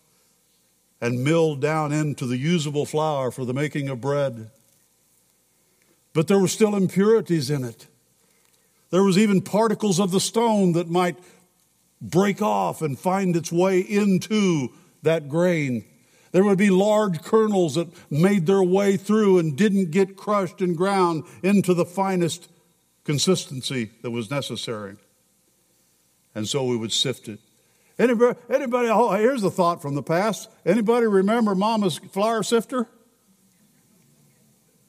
and 1.02 1.24
milled 1.24 1.60
down 1.60 1.92
into 1.92 2.28
the 2.28 2.38
usable 2.38 2.86
flour 2.86 3.32
for 3.32 3.44
the 3.44 3.54
making 3.54 3.90
of 3.90 4.00
bread. 4.00 4.52
But 6.14 6.28
there 6.28 6.40
were 6.40 6.48
still 6.48 6.76
impurities 6.76 7.50
in 7.50 7.64
it. 7.64 7.88
There 8.92 9.04
was 9.04 9.18
even 9.18 9.42
particles 9.42 10.00
of 10.00 10.12
the 10.12 10.20
stone 10.20 10.74
that 10.74 10.90
might 10.90 11.18
break 12.02 12.42
off 12.42 12.82
and 12.82 13.00
find 13.00 13.36
its 13.36 13.52
way 13.52 13.80
into 13.80 14.70
that 15.02 15.30
grain. 15.30 15.86
There 16.32 16.44
would 16.44 16.58
be 16.58 16.70
large 16.70 17.24
kernels 17.24 17.76
that 17.76 17.88
made 18.10 18.46
their 18.46 18.64
way 18.64 18.98
through 18.98 19.40
and 19.40 19.58
didn't 19.58 19.92
get 19.92 20.16
crushed 20.16 20.62
and 20.62 20.78
ground 20.78 21.24
into 21.42 21.74
the 21.74 21.86
finest 21.86 22.50
consistency 23.04 23.92
that 24.02 24.12
was 24.12 24.30
necessary. 24.30 24.96
And 26.36 26.48
so 26.48 26.66
we 26.66 26.78
would 26.78 26.94
sift 26.94 27.28
it. 27.28 27.40
Anybody, 28.02 28.40
anybody, 28.50 28.88
oh, 28.88 29.12
here's 29.12 29.44
a 29.44 29.52
thought 29.52 29.80
from 29.80 29.94
the 29.94 30.02
past. 30.02 30.50
Anybody 30.66 31.06
remember 31.06 31.54
Mama's 31.54 32.00
flour 32.00 32.42
sifter? 32.42 32.88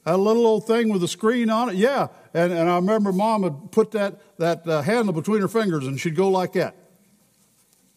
That 0.06 0.16
little 0.16 0.46
old 0.46 0.66
thing 0.66 0.88
with 0.88 1.02
a 1.02 1.08
screen 1.08 1.50
on 1.50 1.68
it? 1.68 1.74
Yeah. 1.74 2.08
And, 2.32 2.54
and 2.54 2.70
I 2.70 2.76
remember 2.76 3.12
Mom 3.12 3.42
would 3.42 3.70
put 3.70 3.90
that, 3.90 4.18
that 4.38 4.66
uh, 4.66 4.80
handle 4.80 5.12
between 5.12 5.42
her 5.42 5.48
fingers 5.48 5.86
and 5.86 6.00
she'd 6.00 6.16
go 6.16 6.30
like 6.30 6.54
that. 6.54 6.74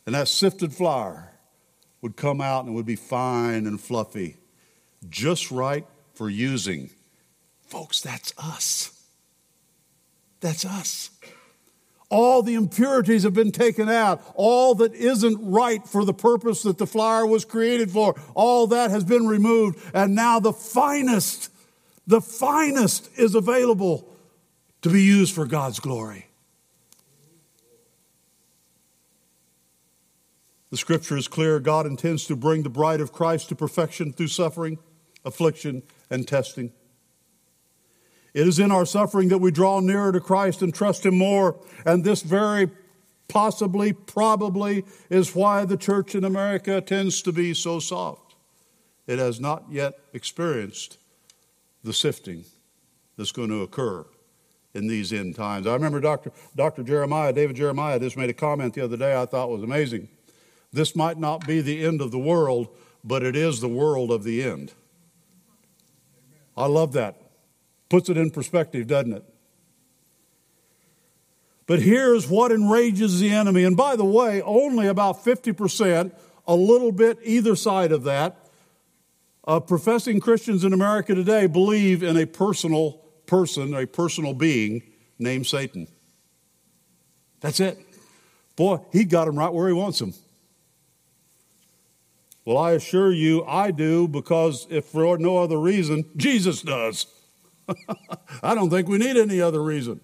And 0.05 0.13
that 0.15 0.27
sifted 0.27 0.73
flour 0.73 1.31
would 2.01 2.17
come 2.17 2.41
out 2.41 2.65
and 2.65 2.75
would 2.75 2.85
be 2.85 2.97
fine 2.97 3.67
and 3.67 3.79
fluffy, 3.79 4.35
just 5.09 5.49
right 5.49 5.87
for 6.13 6.29
using. 6.29 6.89
Folks, 7.61 8.01
that's 8.01 8.33
us. 8.37 8.91
That's 10.41 10.65
us. 10.65 11.09
All 12.09 12.43
the 12.43 12.53
impurities 12.53 13.23
have 13.23 13.33
been 13.33 13.51
taken 13.51 13.89
out. 13.89 14.21
All 14.35 14.75
that 14.75 14.93
isn't 14.93 15.39
right 15.41 15.85
for 15.87 16.05
the 16.05 16.13
purpose 16.13 16.63
that 16.63 16.77
the 16.77 16.87
flour 16.87 17.25
was 17.25 17.45
created 17.45 17.91
for, 17.91 18.15
all 18.35 18.67
that 18.67 18.91
has 18.91 19.03
been 19.03 19.27
removed. 19.27 19.79
And 19.93 20.15
now 20.15 20.39
the 20.39 20.53
finest, 20.53 21.51
the 22.05 22.21
finest 22.21 23.09
is 23.17 23.35
available 23.35 24.07
to 24.83 24.89
be 24.89 25.01
used 25.01 25.33
for 25.33 25.45
God's 25.45 25.79
glory. 25.79 26.27
The 30.69 30.77
scripture 30.77 31.17
is 31.17 31.27
clear 31.27 31.59
God 31.59 31.85
intends 31.85 32.25
to 32.25 32.35
bring 32.35 32.63
the 32.63 32.69
bride 32.69 33.01
of 33.01 33.11
Christ 33.11 33.49
to 33.49 33.55
perfection 33.55 34.11
through 34.11 34.27
suffering, 34.27 34.77
affliction, 35.23 35.83
and 36.09 36.27
testing. 36.27 36.71
It 38.35 38.49
is 38.49 38.59
in 38.59 38.69
our 38.69 38.85
suffering 38.85 39.29
that 39.29 39.37
we 39.37 39.49
draw 39.49 39.79
nearer 39.79 40.11
to 40.11 40.19
Christ 40.19 40.61
and 40.61 40.73
trust 40.73 41.05
Him 41.05 41.17
more. 41.17 41.57
And 41.85 42.03
this 42.03 42.21
very 42.21 42.69
possibly, 43.29 43.93
probably, 43.93 44.83
is 45.09 45.33
why 45.33 45.63
the 45.63 45.77
church 45.77 46.15
in 46.15 46.25
America 46.25 46.81
tends 46.81 47.21
to 47.21 47.31
be 47.31 47.53
so 47.53 47.79
soft. 47.79 48.35
It 49.07 49.19
has 49.19 49.39
not 49.39 49.63
yet 49.71 49.93
experienced 50.11 50.97
the 51.81 51.93
sifting 51.93 52.43
that's 53.17 53.31
going 53.31 53.49
to 53.49 53.61
occur 53.61 54.05
in 54.73 54.87
these 54.87 55.13
end 55.13 55.37
times. 55.37 55.65
I 55.65 55.73
remember 55.73 56.01
Dr. 56.01 56.33
Dr. 56.57 56.83
Jeremiah, 56.83 57.31
David 57.31 57.55
Jeremiah, 57.55 57.97
just 58.01 58.17
made 58.17 58.29
a 58.29 58.33
comment 58.33 58.73
the 58.73 58.83
other 58.83 58.97
day 58.97 59.15
I 59.15 59.25
thought 59.25 59.49
was 59.49 59.63
amazing. 59.63 60.09
This 60.73 60.93
might 60.93 61.17
not 61.17 61.47
be 61.47 61.61
the 61.61 61.85
end 61.85 62.01
of 62.01 62.11
the 62.11 62.19
world, 62.19 62.67
but 63.01 63.23
it 63.23 63.37
is 63.37 63.61
the 63.61 63.69
world 63.69 64.11
of 64.11 64.25
the 64.25 64.43
end. 64.43 64.73
I 66.57 66.65
love 66.65 66.91
that. 66.93 67.21
Puts 67.89 68.09
it 68.09 68.17
in 68.17 68.31
perspective, 68.31 68.87
doesn't 68.87 69.13
it? 69.13 69.23
But 71.67 71.81
here's 71.81 72.27
what 72.29 72.51
enrages 72.51 73.19
the 73.19 73.31
enemy. 73.31 73.63
And 73.63 73.75
by 73.75 73.95
the 73.95 74.05
way, 74.05 74.41
only 74.41 74.87
about 74.87 75.23
50%, 75.23 76.11
a 76.47 76.55
little 76.55 76.91
bit 76.91 77.17
either 77.23 77.55
side 77.55 77.91
of 77.91 78.03
that, 78.03 78.37
of 79.43 79.67
professing 79.67 80.19
Christians 80.19 80.63
in 80.63 80.73
America 80.73 81.15
today 81.15 81.47
believe 81.47 82.03
in 82.03 82.17
a 82.17 82.25
personal 82.25 83.01
person, 83.25 83.73
a 83.73 83.85
personal 83.85 84.33
being 84.33 84.83
named 85.17 85.47
Satan. 85.47 85.87
That's 87.41 87.59
it. 87.59 87.79
Boy, 88.55 88.79
he 88.91 89.03
got 89.03 89.27
him 89.27 89.37
right 89.37 89.53
where 89.53 89.67
he 89.67 89.73
wants 89.73 89.99
him. 89.99 90.13
Well, 92.43 92.57
I 92.57 92.71
assure 92.71 93.11
you, 93.11 93.43
I 93.45 93.71
do 93.71 94.07
because 94.07 94.67
if 94.69 94.85
for 94.85 95.17
no 95.17 95.37
other 95.37 95.59
reason, 95.59 96.05
Jesus 96.15 96.61
does. 96.61 97.07
I 98.43 98.55
don't 98.55 98.69
think 98.69 98.87
we 98.87 98.97
need 98.97 99.17
any 99.17 99.41
other 99.41 99.61
reason. 99.61 99.99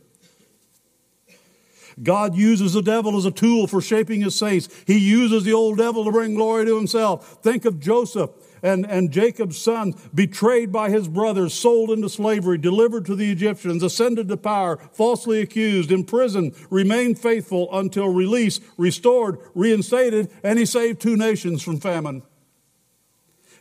God 2.01 2.35
uses 2.35 2.73
the 2.73 2.81
devil 2.81 3.17
as 3.17 3.25
a 3.25 3.31
tool 3.31 3.67
for 3.67 3.81
shaping 3.81 4.21
his 4.21 4.37
saints. 4.37 4.69
He 4.87 4.97
uses 4.97 5.43
the 5.43 5.53
old 5.53 5.77
devil 5.77 6.05
to 6.05 6.11
bring 6.11 6.35
glory 6.35 6.65
to 6.65 6.75
himself. 6.75 7.39
Think 7.43 7.65
of 7.65 7.79
Joseph 7.79 8.31
and, 8.63 8.85
and 8.85 9.11
Jacob's 9.11 9.57
son, 9.57 9.93
betrayed 10.13 10.71
by 10.71 10.89
his 10.89 11.07
brothers, 11.07 11.53
sold 11.53 11.91
into 11.91 12.09
slavery, 12.09 12.57
delivered 12.57 13.05
to 13.07 13.15
the 13.15 13.31
Egyptians, 13.31 13.83
ascended 13.83 14.27
to 14.29 14.37
power, 14.37 14.77
falsely 14.93 15.41
accused, 15.41 15.91
imprisoned, 15.91 16.55
remained 16.69 17.19
faithful 17.19 17.69
until 17.73 18.09
release, 18.09 18.59
restored, 18.77 19.39
reinstated, 19.55 20.31
and 20.43 20.59
he 20.59 20.65
saved 20.65 21.01
two 21.01 21.17
nations 21.17 21.61
from 21.61 21.79
famine. 21.79 22.23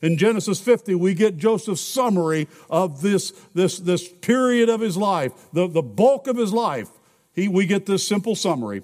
In 0.03 0.17
Genesis 0.17 0.61
50, 0.61 0.95
we 0.95 1.13
get 1.15 1.37
Joseph's 1.37 1.83
summary 1.83 2.49
of 2.71 3.03
this, 3.03 3.33
this, 3.55 3.79
this 3.79 4.09
period 4.09 4.69
of 4.69 4.81
his 4.81 4.97
life, 4.97 5.33
the, 5.53 5.67
the 5.67 5.83
bulk 5.83 6.27
of 6.27 6.37
his 6.37 6.53
life. 6.53 6.89
He, 7.35 7.49
we 7.49 7.67
get 7.67 7.87
this 7.87 8.07
simple 8.07 8.35
summary. 8.35 8.83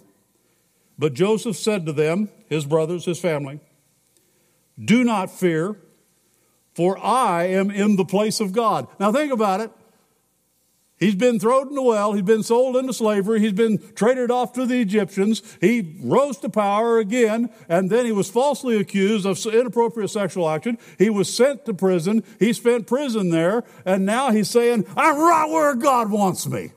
But 0.98 1.14
Joseph 1.14 1.56
said 1.56 1.86
to 1.86 1.92
them, 1.92 2.28
his 2.48 2.64
brothers, 2.64 3.06
his 3.06 3.18
family, 3.18 3.60
Do 4.82 5.04
not 5.04 5.30
fear, 5.30 5.76
for 6.74 6.98
I 6.98 7.44
am 7.44 7.70
in 7.70 7.96
the 7.96 8.04
place 8.04 8.40
of 8.40 8.52
God. 8.52 8.86
Now 9.00 9.10
think 9.10 9.32
about 9.32 9.60
it. 9.60 9.70
He's 10.98 11.14
been 11.14 11.38
thrown 11.38 11.68
in 11.68 11.74
the 11.74 11.82
well. 11.82 12.14
He's 12.14 12.22
been 12.22 12.42
sold 12.42 12.74
into 12.74 12.94
slavery. 12.94 13.40
He's 13.40 13.52
been 13.52 13.78
traded 13.94 14.30
off 14.30 14.54
to 14.54 14.64
the 14.64 14.80
Egyptians. 14.80 15.42
He 15.60 15.98
rose 16.00 16.38
to 16.38 16.48
power 16.48 16.98
again, 16.98 17.50
and 17.68 17.90
then 17.90 18.06
he 18.06 18.12
was 18.12 18.30
falsely 18.30 18.78
accused 18.78 19.26
of 19.26 19.44
inappropriate 19.44 20.08
sexual 20.08 20.48
action. 20.48 20.78
He 20.98 21.10
was 21.10 21.34
sent 21.34 21.66
to 21.66 21.74
prison. 21.74 22.24
He 22.38 22.54
spent 22.54 22.86
prison 22.86 23.28
there, 23.28 23.64
and 23.84 24.06
now 24.06 24.30
he's 24.30 24.48
saying, 24.48 24.86
I'm 24.96 25.18
right 25.18 25.50
where 25.50 25.74
God 25.74 26.10
wants 26.10 26.46
me. 26.46 26.72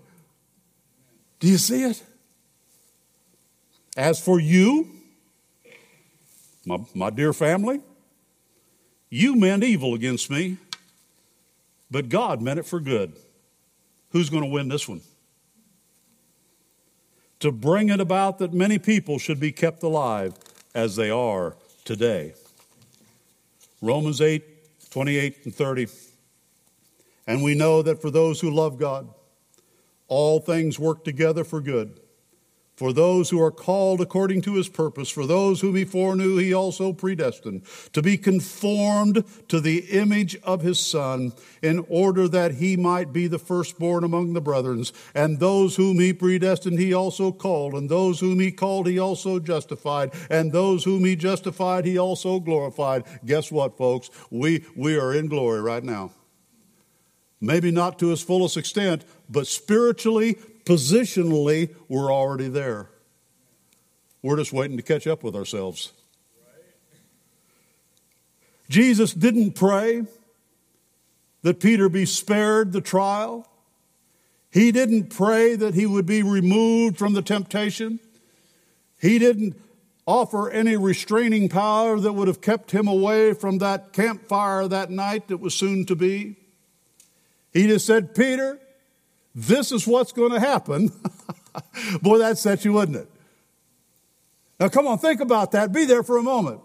Do 1.40 1.48
you 1.48 1.58
see 1.58 1.84
it? 1.84 2.04
As 3.96 4.20
for 4.20 4.38
you, 4.38 4.90
my, 6.66 6.80
my 6.94 7.10
dear 7.10 7.32
family, 7.32 7.80
you 9.10 9.36
meant 9.36 9.64
evil 9.64 9.94
against 9.94 10.30
me, 10.30 10.58
but 11.90 12.10
God 12.10 12.42
meant 12.42 12.60
it 12.60 12.66
for 12.66 12.82
good. 12.82 13.14
Who's 14.12 14.30
going 14.30 14.44
to 14.44 14.50
win 14.50 14.68
this 14.68 14.88
one? 14.88 15.02
To 17.40 17.52
bring 17.52 17.90
it 17.90 18.00
about 18.00 18.40
that 18.40 18.54
many 18.54 18.80
people 18.80 19.18
should 19.18 19.40
be 19.40 19.52
kept 19.52 19.84
alive 19.84 20.34
as 20.76 20.96
they 20.96 21.10
are 21.10 21.56
today. 21.86 22.34
Romans 23.82 24.20
8, 24.20 24.44
28 24.90 25.46
and 25.46 25.56
30. 25.56 25.88
And 27.28 27.44
we 27.44 27.56
know 27.56 27.82
that 27.82 28.02
for 28.02 28.10
those 28.10 28.42
who 28.42 28.52
love 28.52 28.78
God, 28.78 29.08
all 30.08 30.40
things 30.40 30.80
work 30.80 31.04
together 31.04 31.44
for 31.44 31.62
good 31.62 32.00
for 32.80 32.94
those 32.94 33.30
who 33.30 33.44
are 33.44 33.52
called 33.52 34.00
according 34.00 34.42
to 34.42 34.54
his 34.54 34.70
purpose, 34.70 35.10
for 35.10 35.28
those 35.28 35.60
whom 35.60 35.76
he 35.76 35.84
foreknew, 35.84 36.38
he 36.38 36.54
also 36.54 36.94
predestined 36.94 37.62
to 37.92 38.02
be 38.02 38.18
conformed 38.18 39.26
to 39.50 39.60
the 39.60 39.80
image 39.92 40.38
of 40.44 40.62
his 40.62 40.80
Son, 40.80 41.34
in 41.62 41.86
order 41.90 42.26
that 42.30 42.54
he 42.54 42.78
might 42.78 43.12
be 43.12 43.28
the 43.28 43.38
firstborn 43.38 44.06
among 44.06 44.32
the 44.32 44.40
brethren. 44.40 44.86
And 45.14 45.42
those 45.42 45.76
whom 45.76 46.00
he 46.00 46.14
predestined, 46.14 46.80
he 46.80 46.94
also 46.94 47.34
called. 47.34 47.74
And 47.74 47.90
those 47.90 48.22
whom 48.22 48.40
he 48.40 48.50
called, 48.50 48.88
he 48.88 48.98
also 48.98 49.40
justified. 49.40 50.14
And 50.30 50.54
those 50.54 50.86
whom 50.86 51.04
he 51.04 51.18
justified, 51.18 51.84
he 51.84 51.98
also 51.98 52.40
glorified. 52.40 53.04
Guess 53.26 53.52
what, 53.52 53.78
folks? 53.78 54.10
We, 54.32 54.64
we 54.74 54.98
are 54.98 55.14
in 55.14 55.28
glory 55.28 55.60
right 55.60 55.84
now. 55.84 56.12
Maybe 57.42 57.72
not 57.72 58.00
to 58.00 58.08
his 58.08 58.22
fullest 58.22 58.56
extent, 58.56 59.04
but 59.30 59.48
spiritually, 59.48 60.38
Positionally, 60.66 61.76
we're 61.88 62.12
already 62.12 62.48
there. 62.48 62.90
We're 64.22 64.38
just 64.38 64.54
waiting 64.54 64.78
to 64.78 64.84
catch 64.84 65.08
up 65.08 65.24
with 65.24 65.36
ourselves. 65.36 65.94
Jesus 68.70 69.14
didn't 69.14 69.54
pray 69.54 70.04
that 71.42 71.60
Peter 71.60 71.90
be 71.90 72.06
spared 72.06 72.72
the 72.72 72.82
trial. 72.82 73.48
He 74.52 74.72
didn't 74.72 75.10
pray 75.10 75.56
that 75.56 75.74
he 75.74 75.86
would 75.86 76.06
be 76.06 76.22
removed 76.22 76.98
from 76.98 77.14
the 77.14 77.22
temptation. 77.22 78.00
He 79.00 79.18
didn't 79.18 79.60
offer 80.06 80.50
any 80.50 80.76
restraining 80.76 81.50
power 81.50 82.00
that 82.00 82.14
would 82.14 82.28
have 82.28 82.42
kept 82.42 82.72
him 82.72 82.88
away 82.88 83.34
from 83.34 83.60
that 83.60 83.94
campfire 83.94 84.68
that 84.68 84.90
night 84.90 85.28
that 85.28 85.38
was 85.38 85.54
soon 85.54 85.86
to 85.86 85.96
be. 85.96 86.36
He 87.54 87.68
just 87.68 87.86
said, 87.86 88.14
Peter, 88.14 88.60
this 89.40 89.72
is 89.72 89.88
what's 89.88 90.12
going 90.12 90.32
to 90.32 90.40
happen. 90.40 90.92
Boy, 92.02 92.18
that 92.18 92.38
set 92.38 92.66
you, 92.66 92.74
wouldn't 92.74 92.98
it? 92.98 93.10
Now, 94.60 94.68
come 94.68 94.88
on, 94.88 94.98
think 94.98 95.22
about 95.22 95.52
that. 95.52 95.72
Be 95.72 95.86
there 95.86 96.04
for 96.04 96.18
a 96.18 96.24
moment. 96.24 96.62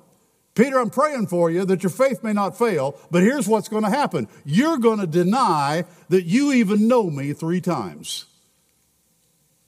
Peter, 0.55 0.79
I'm 0.79 0.91
praying 0.91 1.29
for 1.29 1.51
you 1.51 1.65
that 1.65 1.83
your 1.83 1.91
faith 1.91 2.23
may 2.23 2.33
not 2.33 2.59
fail, 2.59 2.99
but 3.11 3.23
here's 3.23 3.49
what's 3.49 3.69
going 3.69 3.85
to 3.85 3.91
happen. 3.91 4.29
You're 4.45 4.79
going 4.79 5.01
to 5.01 5.07
deny 5.07 5.85
that 6.09 6.25
you 6.25 6.53
even 6.53 6.89
know 6.89 7.11
me 7.11 7.33
three 7.33 7.61
times. 7.61 8.27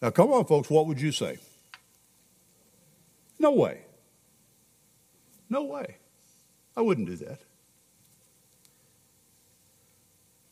Now, 0.02 0.10
come 0.10 0.32
on, 0.32 0.44
folks, 0.44 0.68
what 0.68 0.86
would 0.86 1.00
you 1.00 1.12
say? 1.12 1.38
No 3.38 3.52
way. 3.52 3.82
No 5.48 5.64
way. 5.64 5.96
I 6.76 6.82
wouldn't 6.82 7.06
do 7.06 7.16
that. 7.16 7.38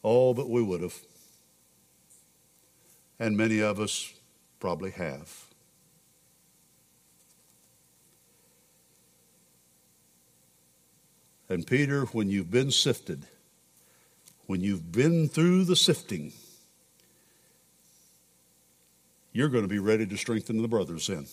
Oh, 0.03 0.35
but 0.35 0.49
we 0.49 0.62
would 0.62 0.83
have 0.83 0.95
and 3.18 3.37
many 3.37 3.61
of 3.61 3.81
us 3.81 4.12
probably 4.61 4.90
have. 4.90 5.44
And 11.48 11.66
Peter, 11.66 12.07
when 12.07 12.31
you've 12.31 12.50
been 12.50 12.70
sifted, 12.70 13.27
when 14.46 14.61
you've 14.61 14.90
been 14.90 15.29
through 15.29 15.64
the 15.64 15.77
sifting, 15.77 16.33
you're 19.33 19.48
going 19.48 19.64
to 19.64 19.68
be 19.68 19.79
ready 19.79 20.07
to 20.07 20.16
strengthen 20.16 20.62
the 20.62 20.68
brothers 20.68 21.07
then. 21.07 21.27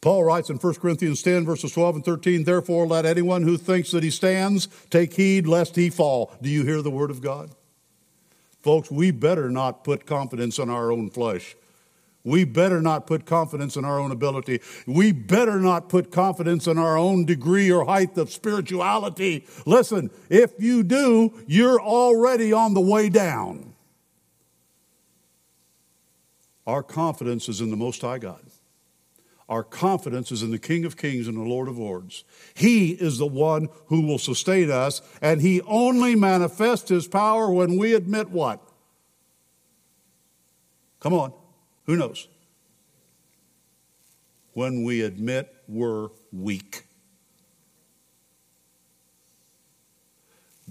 Paul 0.00 0.24
writes 0.24 0.48
in 0.48 0.56
1 0.56 0.74
Corinthians 0.76 1.22
10, 1.22 1.44
verses 1.44 1.72
12 1.72 1.96
and 1.96 2.04
13, 2.04 2.44
Therefore, 2.44 2.86
let 2.86 3.04
anyone 3.04 3.42
who 3.42 3.58
thinks 3.58 3.90
that 3.90 4.02
he 4.02 4.10
stands 4.10 4.66
take 4.88 5.12
heed 5.12 5.46
lest 5.46 5.76
he 5.76 5.90
fall. 5.90 6.34
Do 6.40 6.48
you 6.48 6.64
hear 6.64 6.80
the 6.80 6.90
word 6.90 7.10
of 7.10 7.20
God? 7.20 7.50
Folks, 8.62 8.90
we 8.90 9.10
better 9.10 9.50
not 9.50 9.84
put 9.84 10.06
confidence 10.06 10.58
in 10.58 10.68
our 10.68 10.92
own 10.92 11.10
flesh. 11.10 11.56
We 12.22 12.44
better 12.44 12.82
not 12.82 13.06
put 13.06 13.24
confidence 13.24 13.76
in 13.76 13.84
our 13.86 13.98
own 13.98 14.10
ability. 14.10 14.60
We 14.86 15.12
better 15.12 15.58
not 15.58 15.88
put 15.88 16.10
confidence 16.10 16.66
in 16.66 16.76
our 16.76 16.98
own 16.98 17.24
degree 17.24 17.72
or 17.72 17.86
height 17.86 18.18
of 18.18 18.30
spirituality. 18.30 19.46
Listen, 19.64 20.10
if 20.28 20.52
you 20.58 20.82
do, 20.82 21.32
you're 21.46 21.80
already 21.80 22.52
on 22.52 22.74
the 22.74 22.80
way 22.80 23.08
down. 23.08 23.72
Our 26.66 26.82
confidence 26.82 27.48
is 27.48 27.62
in 27.62 27.70
the 27.70 27.76
Most 27.76 28.02
High 28.02 28.18
God. 28.18 28.42
Our 29.50 29.64
confidence 29.64 30.30
is 30.30 30.44
in 30.44 30.52
the 30.52 30.60
King 30.60 30.84
of 30.84 30.96
Kings 30.96 31.26
and 31.26 31.36
the 31.36 31.42
Lord 31.42 31.66
of 31.66 31.76
Lords. 31.76 32.22
He 32.54 32.92
is 32.92 33.18
the 33.18 33.26
one 33.26 33.68
who 33.86 34.06
will 34.06 34.18
sustain 34.18 34.70
us, 34.70 35.02
and 35.20 35.40
He 35.40 35.60
only 35.62 36.14
manifests 36.14 36.88
His 36.88 37.08
power 37.08 37.50
when 37.50 37.76
we 37.76 37.92
admit 37.92 38.30
what? 38.30 38.62
Come 41.00 41.14
on, 41.14 41.32
who 41.86 41.96
knows? 41.96 42.28
When 44.52 44.84
we 44.84 45.02
admit 45.02 45.52
we're 45.66 46.10
weak. 46.32 46.84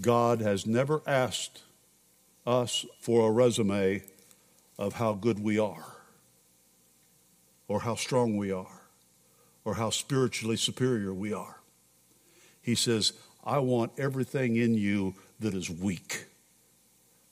God 0.00 0.40
has 0.40 0.64
never 0.64 1.02
asked 1.06 1.64
us 2.46 2.86
for 2.98 3.28
a 3.28 3.30
resume 3.30 4.02
of 4.78 4.94
how 4.94 5.12
good 5.12 5.38
we 5.38 5.58
are 5.58 5.99
or 7.70 7.78
how 7.78 7.94
strong 7.94 8.36
we 8.36 8.50
are 8.50 8.82
or 9.64 9.74
how 9.74 9.90
spiritually 9.90 10.56
superior 10.56 11.14
we 11.14 11.32
are. 11.32 11.60
He 12.60 12.74
says, 12.74 13.12
I 13.44 13.60
want 13.60 13.92
everything 13.96 14.56
in 14.56 14.74
you 14.74 15.14
that 15.38 15.54
is 15.54 15.70
weak. 15.70 16.26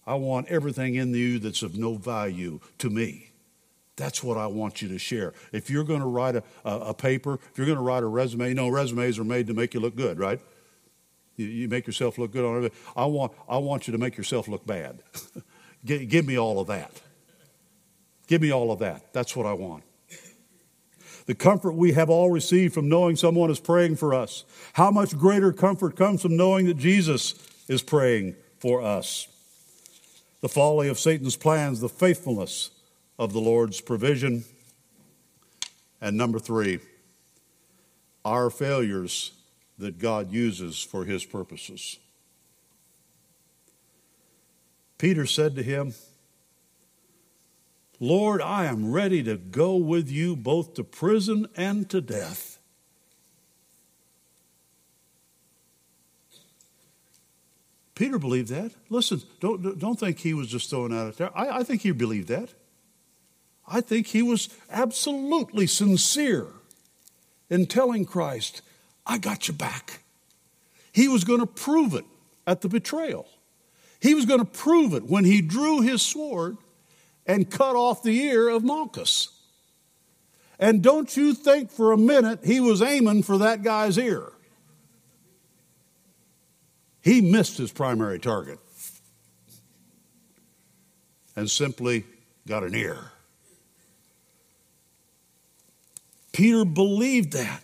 I 0.06 0.14
want 0.14 0.46
everything 0.46 0.94
in 0.94 1.12
you 1.12 1.40
that's 1.40 1.62
of 1.62 1.76
no 1.76 1.96
value 1.96 2.60
to 2.78 2.88
me. 2.88 3.30
That's 3.96 4.22
what 4.22 4.38
I 4.38 4.46
want 4.46 4.80
you 4.80 4.86
to 4.90 4.98
share. 4.98 5.34
If 5.50 5.70
you're 5.70 5.82
going 5.82 6.02
to 6.02 6.06
write 6.06 6.36
a, 6.36 6.44
a, 6.64 6.78
a 6.78 6.94
paper, 6.94 7.40
if 7.50 7.58
you're 7.58 7.66
going 7.66 7.76
to 7.76 7.82
write 7.82 8.04
a 8.04 8.06
resume, 8.06 8.48
you 8.48 8.54
know, 8.54 8.68
resumes 8.68 9.18
are 9.18 9.24
made 9.24 9.48
to 9.48 9.54
make 9.54 9.74
you 9.74 9.80
look 9.80 9.96
good, 9.96 10.20
right? 10.20 10.40
You, 11.34 11.46
you 11.46 11.68
make 11.68 11.84
yourself 11.84 12.16
look 12.16 12.30
good 12.30 12.44
on 12.44 12.64
it. 12.64 12.72
I 12.96 13.06
want, 13.06 13.32
I 13.48 13.58
want 13.58 13.88
you 13.88 13.92
to 13.92 13.98
make 13.98 14.16
yourself 14.16 14.46
look 14.46 14.64
bad. 14.64 15.02
give, 15.84 16.08
give 16.08 16.26
me 16.26 16.38
all 16.38 16.60
of 16.60 16.68
that. 16.68 16.92
Give 18.28 18.40
me 18.40 18.52
all 18.52 18.70
of 18.70 18.78
that. 18.78 19.12
That's 19.12 19.34
what 19.34 19.44
I 19.44 19.54
want. 19.54 19.82
The 21.28 21.34
comfort 21.34 21.72
we 21.72 21.92
have 21.92 22.08
all 22.08 22.30
received 22.30 22.72
from 22.72 22.88
knowing 22.88 23.14
someone 23.14 23.50
is 23.50 23.60
praying 23.60 23.96
for 23.96 24.14
us. 24.14 24.46
How 24.72 24.90
much 24.90 25.14
greater 25.14 25.52
comfort 25.52 25.94
comes 25.94 26.22
from 26.22 26.38
knowing 26.38 26.64
that 26.66 26.78
Jesus 26.78 27.34
is 27.68 27.82
praying 27.82 28.34
for 28.56 28.80
us? 28.80 29.28
The 30.40 30.48
folly 30.48 30.88
of 30.88 30.98
Satan's 30.98 31.36
plans, 31.36 31.80
the 31.80 31.88
faithfulness 31.90 32.70
of 33.18 33.34
the 33.34 33.42
Lord's 33.42 33.82
provision. 33.82 34.44
And 36.00 36.16
number 36.16 36.38
three, 36.38 36.80
our 38.24 38.48
failures 38.48 39.32
that 39.76 39.98
God 39.98 40.32
uses 40.32 40.82
for 40.82 41.04
his 41.04 41.26
purposes. 41.26 41.98
Peter 44.96 45.26
said 45.26 45.56
to 45.56 45.62
him, 45.62 45.92
Lord, 48.00 48.40
I 48.40 48.66
am 48.66 48.92
ready 48.92 49.22
to 49.24 49.36
go 49.36 49.76
with 49.76 50.10
you 50.10 50.36
both 50.36 50.74
to 50.74 50.84
prison 50.84 51.48
and 51.56 51.88
to 51.90 52.00
death. 52.00 52.58
Peter 57.96 58.20
believed 58.20 58.48
that. 58.50 58.70
Listen, 58.88 59.20
don't, 59.40 59.76
don't 59.76 59.98
think 59.98 60.20
he 60.20 60.32
was 60.32 60.46
just 60.46 60.70
throwing 60.70 60.96
out 60.96 61.16
there. 61.16 61.36
I, 61.36 61.58
I 61.58 61.62
think 61.64 61.82
he 61.82 61.90
believed 61.90 62.28
that. 62.28 62.50
I 63.66 63.80
think 63.80 64.06
he 64.06 64.22
was 64.22 64.48
absolutely 64.70 65.66
sincere 65.66 66.46
in 67.50 67.66
telling 67.66 68.04
Christ, 68.04 68.62
I 69.04 69.18
got 69.18 69.48
you 69.48 69.54
back. 69.54 70.04
He 70.92 71.08
was 71.08 71.24
going 71.24 71.40
to 71.40 71.46
prove 71.46 71.94
it 71.94 72.04
at 72.46 72.60
the 72.60 72.68
betrayal. 72.68 73.26
He 74.00 74.14
was 74.14 74.26
going 74.26 74.40
to 74.40 74.46
prove 74.46 74.94
it 74.94 75.04
when 75.04 75.24
he 75.24 75.42
drew 75.42 75.80
his 75.80 76.00
sword 76.00 76.56
and 77.28 77.50
cut 77.50 77.76
off 77.76 78.02
the 78.02 78.18
ear 78.18 78.48
of 78.48 78.64
Malchus. 78.64 79.28
And 80.58 80.82
don't 80.82 81.14
you 81.16 81.34
think 81.34 81.70
for 81.70 81.92
a 81.92 81.96
minute 81.96 82.40
he 82.42 82.58
was 82.58 82.82
aiming 82.82 83.22
for 83.22 83.38
that 83.38 83.62
guy's 83.62 83.98
ear. 83.98 84.32
He 87.02 87.20
missed 87.20 87.58
his 87.58 87.70
primary 87.70 88.18
target 88.18 88.58
and 91.36 91.48
simply 91.48 92.04
got 92.46 92.64
an 92.64 92.74
ear. 92.74 93.12
Peter 96.32 96.64
believed 96.64 97.32
that. 97.34 97.62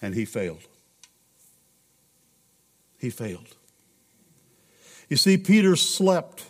And 0.00 0.14
he 0.14 0.24
failed. 0.24 0.66
He 2.98 3.10
failed. 3.10 3.56
You 5.08 5.16
see, 5.16 5.36
Peter 5.36 5.76
slept 5.76 6.44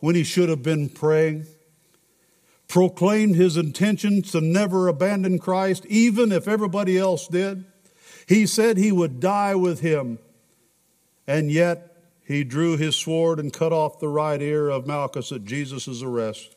when 0.00 0.14
he 0.14 0.24
should 0.24 0.48
have 0.48 0.62
been 0.62 0.88
praying, 0.88 1.46
proclaimed 2.66 3.36
his 3.36 3.56
intention 3.56 4.22
to 4.22 4.40
never 4.40 4.88
abandon 4.88 5.38
Christ, 5.38 5.86
even 5.86 6.32
if 6.32 6.48
everybody 6.48 6.98
else 6.98 7.28
did. 7.28 7.64
He 8.26 8.46
said 8.46 8.76
he 8.76 8.90
would 8.90 9.20
die 9.20 9.54
with 9.54 9.80
him, 9.80 10.18
and 11.26 11.50
yet 11.50 11.96
he 12.24 12.44
drew 12.44 12.76
his 12.76 12.96
sword 12.96 13.38
and 13.38 13.52
cut 13.52 13.72
off 13.72 14.00
the 14.00 14.08
right 14.08 14.40
ear 14.40 14.68
of 14.68 14.86
Malchus 14.86 15.30
at 15.32 15.44
Jesus' 15.44 16.02
arrest, 16.02 16.56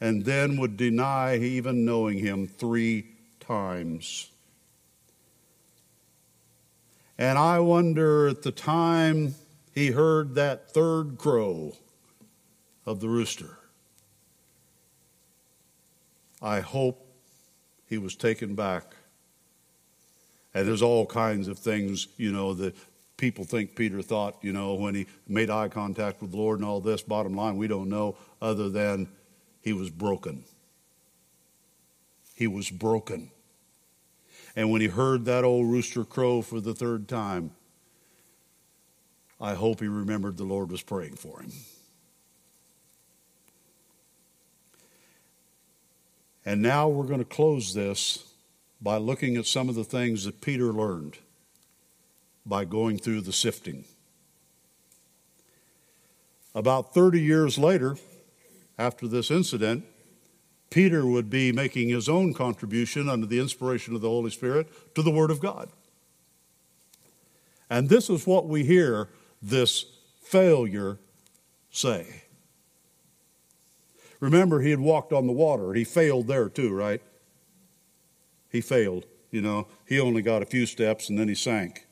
and 0.00 0.24
then 0.24 0.58
would 0.58 0.76
deny 0.76 1.36
even 1.36 1.84
knowing 1.84 2.18
him 2.18 2.48
three 2.48 3.06
times. 3.38 4.29
And 7.20 7.36
I 7.38 7.60
wonder 7.60 8.28
at 8.28 8.40
the 8.40 8.50
time 8.50 9.34
he 9.74 9.88
heard 9.88 10.36
that 10.36 10.70
third 10.70 11.18
crow 11.18 11.74
of 12.86 13.00
the 13.00 13.08
rooster, 13.10 13.58
I 16.40 16.60
hope 16.60 17.06
he 17.86 17.98
was 17.98 18.16
taken 18.16 18.54
back. 18.54 18.84
And 20.54 20.66
there's 20.66 20.80
all 20.80 21.04
kinds 21.04 21.46
of 21.46 21.58
things, 21.58 22.08
you 22.16 22.32
know, 22.32 22.54
that 22.54 22.74
people 23.18 23.44
think 23.44 23.76
Peter 23.76 24.00
thought, 24.00 24.38
you 24.40 24.54
know, 24.54 24.72
when 24.72 24.94
he 24.94 25.06
made 25.28 25.50
eye 25.50 25.68
contact 25.68 26.22
with 26.22 26.30
the 26.30 26.38
Lord 26.38 26.58
and 26.58 26.66
all 26.66 26.80
this. 26.80 27.02
Bottom 27.02 27.34
line, 27.34 27.58
we 27.58 27.68
don't 27.68 27.90
know 27.90 28.16
other 28.40 28.70
than 28.70 29.06
he 29.60 29.74
was 29.74 29.90
broken. 29.90 30.42
He 32.34 32.46
was 32.46 32.70
broken. 32.70 33.30
And 34.56 34.70
when 34.70 34.80
he 34.80 34.88
heard 34.88 35.24
that 35.24 35.44
old 35.44 35.70
rooster 35.70 36.04
crow 36.04 36.42
for 36.42 36.60
the 36.60 36.74
third 36.74 37.08
time, 37.08 37.52
I 39.40 39.54
hope 39.54 39.80
he 39.80 39.88
remembered 39.88 40.36
the 40.36 40.44
Lord 40.44 40.70
was 40.70 40.82
praying 40.82 41.16
for 41.16 41.40
him. 41.40 41.52
And 46.44 46.62
now 46.62 46.88
we're 46.88 47.06
going 47.06 47.20
to 47.20 47.24
close 47.24 47.74
this 47.74 48.24
by 48.80 48.96
looking 48.96 49.36
at 49.36 49.46
some 49.46 49.68
of 49.68 49.74
the 49.74 49.84
things 49.84 50.24
that 50.24 50.40
Peter 50.40 50.72
learned 50.72 51.18
by 52.44 52.64
going 52.64 52.98
through 52.98 53.20
the 53.20 53.32
sifting. 53.32 53.84
About 56.54 56.94
30 56.94 57.20
years 57.20 57.58
later, 57.58 57.96
after 58.78 59.06
this 59.06 59.30
incident, 59.30 59.84
Peter 60.70 61.04
would 61.04 61.28
be 61.28 61.50
making 61.50 61.88
his 61.88 62.08
own 62.08 62.32
contribution 62.32 63.08
under 63.08 63.26
the 63.26 63.40
inspiration 63.40 63.94
of 63.94 64.00
the 64.00 64.08
Holy 64.08 64.30
Spirit 64.30 64.68
to 64.94 65.02
the 65.02 65.10
Word 65.10 65.30
of 65.30 65.40
God. 65.40 65.68
And 67.68 67.88
this 67.88 68.08
is 68.08 68.26
what 68.26 68.46
we 68.46 68.64
hear 68.64 69.08
this 69.42 69.84
failure 70.22 70.98
say. 71.70 72.22
Remember, 74.20 74.60
he 74.60 74.70
had 74.70 74.80
walked 74.80 75.12
on 75.12 75.26
the 75.26 75.32
water. 75.32 75.72
He 75.72 75.84
failed 75.84 76.26
there 76.26 76.48
too, 76.48 76.72
right? 76.72 77.02
He 78.50 78.60
failed. 78.60 79.06
You 79.30 79.40
know, 79.40 79.68
he 79.86 79.98
only 79.98 80.22
got 80.22 80.42
a 80.42 80.46
few 80.46 80.66
steps 80.66 81.08
and 81.08 81.18
then 81.18 81.28
he 81.28 81.34
sank. 81.34 81.86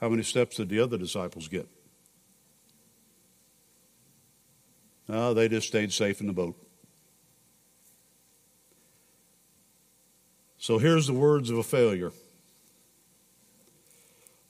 How 0.00 0.08
many 0.08 0.24
steps 0.24 0.56
did 0.56 0.68
the 0.68 0.80
other 0.80 0.98
disciples 0.98 1.48
get? 1.48 1.68
No, 5.12 5.34
they 5.34 5.46
just 5.46 5.68
stayed 5.68 5.92
safe 5.92 6.22
in 6.22 6.26
the 6.26 6.32
boat. 6.32 6.56
So 10.56 10.78
here's 10.78 11.06
the 11.06 11.12
words 11.12 11.50
of 11.50 11.58
a 11.58 11.62
failure 11.62 12.12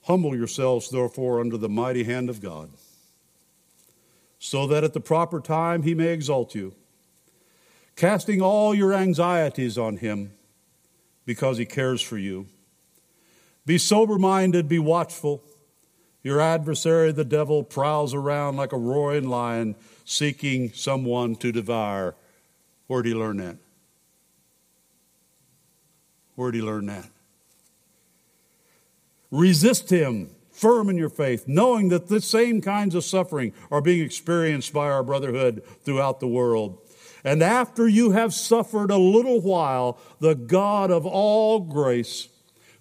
Humble 0.05 0.37
yourselves, 0.37 0.89
therefore, 0.89 1.41
under 1.41 1.57
the 1.57 1.69
mighty 1.69 2.05
hand 2.05 2.31
of 2.31 2.41
God, 2.41 2.71
so 4.39 4.69
that 4.69 4.85
at 4.85 4.93
the 4.93 5.01
proper 5.01 5.41
time 5.41 5.83
he 5.83 5.95
may 5.95 6.13
exalt 6.13 6.55
you, 6.55 6.77
casting 7.97 8.41
all 8.41 8.73
your 8.73 8.95
anxieties 8.95 9.77
on 9.77 9.97
him 9.97 10.31
because 11.27 11.59
he 11.59 11.67
cares 11.67 12.01
for 12.01 12.19
you. 12.19 12.47
Be 13.67 13.79
sober 13.79 14.17
minded, 14.17 14.69
be 14.69 14.79
watchful. 14.79 15.43
Your 16.23 16.41
adversary, 16.41 17.11
the 17.13 17.25
devil, 17.25 17.65
prowls 17.65 18.15
around 18.15 18.57
like 18.57 18.73
a 18.73 18.79
roaring 18.79 19.29
lion 19.29 19.75
seeking 20.05 20.73
someone 20.73 21.35
to 21.37 21.51
devour. 21.51 22.15
Where'd 22.87 23.07
he 23.07 23.15
learn 23.15 23.39
that? 23.39 23.57
Where'd 26.37 26.55
he 26.55 26.63
learn 26.63 26.87
that? 26.87 27.09
Resist 29.31 29.91
him, 29.91 30.31
firm 30.51 30.89
in 30.89 30.97
your 30.97 31.09
faith, 31.09 31.49
knowing 31.49 31.89
that 31.89 32.09
the 32.09 32.21
same 32.21 32.61
kinds 32.61 32.95
of 32.95 33.05
suffering 33.05 33.53
are 33.71 33.81
being 33.81 34.05
experienced 34.05 34.73
by 34.73 34.91
our 34.91 35.03
brotherhood 35.03 35.63
throughout 35.85 36.21
the 36.21 36.29
world. 36.29 36.79
And 37.25 37.43
after 37.43 37.89
you 37.89 38.11
have 38.11 38.35
suffered 38.35 38.91
a 38.91 38.99
little 38.99 39.41
while, 39.41 39.99
the 40.21 40.35
God 40.35 40.91
of 40.91 41.07
all 41.07 41.61
grace, 41.61 42.29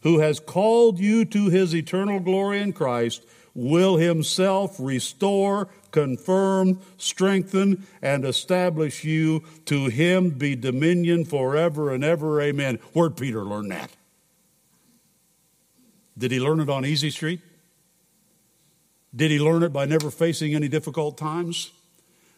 who 0.04 0.20
has 0.20 0.40
called 0.40 1.00
you 1.00 1.26
to 1.26 1.50
his 1.50 1.76
eternal 1.76 2.20
glory 2.20 2.60
in 2.62 2.74
Christ, 2.74 3.24
will 3.54 3.98
himself 3.98 4.78
restore, 4.80 5.68
confirm, 5.92 6.80
strengthen, 6.98 7.86
and 8.02 8.26
establish 8.26 9.04
you. 9.04 9.44
To 9.66 9.88
him 9.88 10.32
be 10.32 10.56
dominion 10.56 11.26
forever 11.26 11.94
and 11.94 12.04
ever. 12.04 12.42
Amen. 12.42 12.80
Where'd 12.94 13.18
Peter 13.18 13.44
learn 13.44 13.68
that? 13.70 13.92
Did 16.18 16.32
he 16.32 16.40
learn 16.40 16.60
it 16.60 16.70
on 16.70 16.86
Easy 16.86 17.10
Street? 17.10 17.42
Did 19.14 19.32
he 19.32 19.40
learn 19.40 19.64
it 19.64 19.74
by 19.74 19.86
never 19.86 20.10
facing 20.10 20.56
any 20.56 20.68
difficult 20.68 21.18
times? 21.18 21.72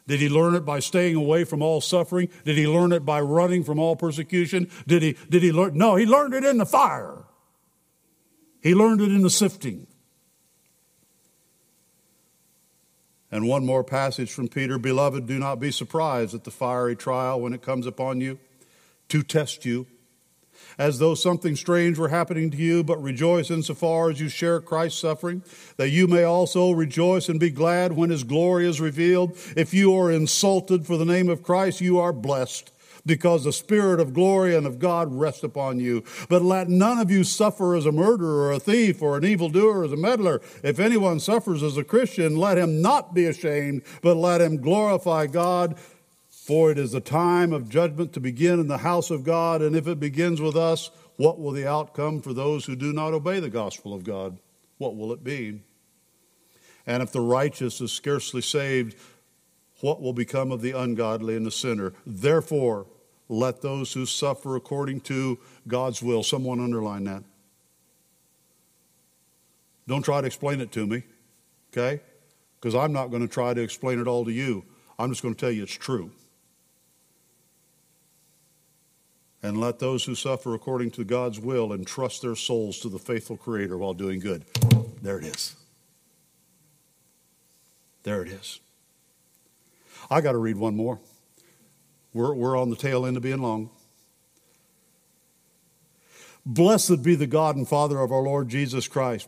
Did 0.07 0.19
he 0.19 0.27
learn 0.27 0.55
it 0.55 0.65
by 0.65 0.79
staying 0.79 1.15
away 1.15 1.43
from 1.43 1.61
all 1.61 1.79
suffering? 1.79 2.29
Did 2.43 2.57
he 2.57 2.67
learn 2.67 2.91
it 2.91 3.05
by 3.05 3.21
running 3.21 3.63
from 3.63 3.79
all 3.79 3.95
persecution? 3.95 4.69
Did 4.87 5.01
he, 5.01 5.15
did 5.29 5.43
he 5.43 5.51
learn? 5.51 5.77
No, 5.77 5.95
he 5.95 6.05
learned 6.05 6.33
it 6.33 6.43
in 6.43 6.57
the 6.57 6.65
fire. 6.65 7.23
He 8.63 8.73
learned 8.73 9.01
it 9.01 9.11
in 9.11 9.21
the 9.21 9.29
sifting. 9.29 9.87
And 13.29 13.45
one 13.45 13.65
more 13.65 13.83
passage 13.83 14.31
from 14.31 14.47
Peter 14.47 14.79
Beloved, 14.79 15.27
do 15.27 15.37
not 15.37 15.59
be 15.59 15.69
surprised 15.69 16.33
at 16.33 16.45
the 16.45 16.51
fiery 16.51 16.95
trial 16.95 17.41
when 17.41 17.51
it 17.51 17.61
comes 17.61 17.85
upon 17.85 18.21
you 18.21 18.39
to 19.09 19.21
test 19.21 19.65
you, 19.65 19.85
as 20.77 20.99
though 20.99 21.13
something 21.13 21.57
strange 21.57 21.99
were 21.99 22.07
happening 22.07 22.51
to 22.51 22.57
you, 22.57 22.85
but 22.85 23.03
rejoice 23.03 23.51
insofar 23.51 24.09
as 24.09 24.21
you 24.21 24.29
share 24.29 24.61
Christ's 24.61 25.01
suffering, 25.01 25.43
that 25.75 25.89
you 25.89 26.07
may 26.07 26.23
also 26.23 26.71
rejoice 26.71 27.27
and 27.27 27.41
be 27.41 27.49
glad 27.49 27.91
when 27.91 28.11
his 28.11 28.23
glory 28.23 28.65
is 28.65 28.79
revealed. 28.79 29.37
If 29.57 29.73
you 29.73 29.93
are 29.93 30.09
insulted 30.09 30.85
for 30.85 30.95
the 30.95 31.03
name 31.03 31.27
of 31.27 31.43
Christ, 31.43 31.81
you 31.81 31.99
are 31.99 32.13
blessed 32.13 32.71
because 33.05 33.43
the 33.43 33.53
Spirit 33.53 33.99
of 33.99 34.13
glory 34.13 34.55
and 34.55 34.65
of 34.65 34.79
God 34.79 35.13
rests 35.13 35.43
upon 35.43 35.79
you. 35.79 36.03
But 36.29 36.41
let 36.41 36.69
none 36.69 36.99
of 36.99 37.11
you 37.11 37.23
suffer 37.23 37.75
as 37.75 37.85
a 37.85 37.91
murderer 37.91 38.47
or 38.47 38.51
a 38.53 38.59
thief 38.59 39.01
or 39.01 39.17
an 39.17 39.25
evildoer 39.25 39.79
or 39.79 39.85
as 39.85 39.91
a 39.91 39.97
meddler. 39.97 40.41
If 40.63 40.79
anyone 40.79 41.19
suffers 41.19 41.63
as 41.63 41.77
a 41.77 41.83
Christian, 41.83 42.37
let 42.37 42.57
him 42.57 42.81
not 42.81 43.13
be 43.13 43.25
ashamed, 43.25 43.83
but 44.01 44.15
let 44.15 44.41
him 44.41 44.61
glorify 44.61 45.27
God. 45.27 45.77
For 46.29 46.71
it 46.71 46.77
is 46.77 46.91
the 46.91 46.99
time 46.99 47.53
of 47.53 47.69
judgment 47.69 48.13
to 48.13 48.19
begin 48.19 48.59
in 48.59 48.67
the 48.67 48.79
house 48.79 49.09
of 49.09 49.23
God, 49.23 49.61
and 49.61 49.75
if 49.75 49.87
it 49.87 49.99
begins 49.99 50.41
with 50.41 50.57
us, 50.57 50.91
what 51.15 51.39
will 51.39 51.51
the 51.51 51.67
outcome 51.67 52.21
for 52.21 52.33
those 52.33 52.65
who 52.65 52.75
do 52.75 52.91
not 52.91 53.13
obey 53.13 53.39
the 53.39 53.49
gospel 53.49 53.93
of 53.93 54.03
God? 54.03 54.39
What 54.77 54.97
will 54.97 55.13
it 55.13 55.23
be? 55.23 55.61
And 56.85 57.01
if 57.01 57.11
the 57.11 57.21
righteous 57.21 57.79
is 57.79 57.91
scarcely 57.91 58.41
saved, 58.41 58.97
what 59.83 60.01
will 60.01 60.13
become 60.13 60.49
of 60.49 60.61
the 60.61 60.71
ungodly 60.71 61.35
and 61.35 61.45
the 61.45 61.51
sinner? 61.51 61.91
Therefore, 62.05 62.85
let 63.27 63.61
those 63.61 63.91
who 63.91 64.05
suffer 64.05 64.55
according 64.55 65.01
to 65.01 65.37
God's 65.67 66.01
will. 66.01 66.23
Someone 66.23 66.61
underline 66.61 67.03
that. 67.03 67.21
Don't 69.85 70.01
try 70.01 70.21
to 70.21 70.25
explain 70.25 70.61
it 70.61 70.71
to 70.71 70.87
me, 70.87 71.03
okay? 71.73 72.01
Because 72.57 72.75
I'm 72.75 72.93
not 72.93 73.07
going 73.07 73.23
to 73.23 73.27
try 73.27 73.53
to 73.53 73.59
explain 73.59 73.99
it 73.99 74.07
all 74.07 74.23
to 74.23 74.31
you. 74.31 74.63
I'm 74.97 75.09
just 75.09 75.21
going 75.21 75.35
to 75.35 75.39
tell 75.39 75.51
you 75.51 75.63
it's 75.63 75.73
true. 75.73 76.11
And 79.41 79.59
let 79.59 79.79
those 79.79 80.05
who 80.05 80.15
suffer 80.15 80.53
according 80.53 80.91
to 80.91 81.03
God's 81.03 81.41
will 81.41 81.73
entrust 81.73 82.21
their 82.21 82.37
souls 82.37 82.79
to 82.79 82.87
the 82.87 82.99
faithful 82.99 83.35
Creator 83.35 83.77
while 83.77 83.93
doing 83.93 84.21
good. 84.21 84.45
There 85.01 85.19
it 85.19 85.25
is. 85.25 85.57
There 88.03 88.21
it 88.21 88.29
is. 88.29 88.61
I 90.13 90.21
got 90.21 90.33
to 90.33 90.37
read 90.37 90.57
one 90.57 90.75
more. 90.75 90.99
We're, 92.13 92.35
we're 92.35 92.55
on 92.55 92.69
the 92.69 92.75
tail 92.75 93.03
end 93.07 93.17
of 93.17 93.23
being 93.23 93.41
long. 93.41 93.71
Blessed 96.45 97.01
be 97.01 97.15
the 97.15 97.25
God 97.25 97.55
and 97.55 97.67
Father 97.67 97.99
of 97.99 98.11
our 98.11 98.21
Lord 98.21 98.47
Jesus 98.47 98.87
Christ 98.87 99.27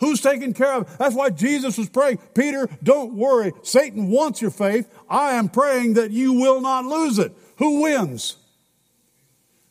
Who's 0.00 0.20
taking 0.20 0.54
care 0.54 0.74
of? 0.74 0.98
That's 0.98 1.14
why 1.14 1.30
Jesus 1.30 1.78
was 1.78 1.88
praying, 1.88 2.18
Peter, 2.34 2.68
don't 2.82 3.14
worry. 3.14 3.52
Satan 3.62 4.08
wants 4.08 4.42
your 4.42 4.50
faith. 4.50 4.88
I 5.08 5.32
am 5.32 5.48
praying 5.48 5.94
that 5.94 6.10
you 6.10 6.32
will 6.32 6.60
not 6.60 6.84
lose 6.84 7.18
it. 7.18 7.32
Who 7.58 7.82
wins? 7.82 8.36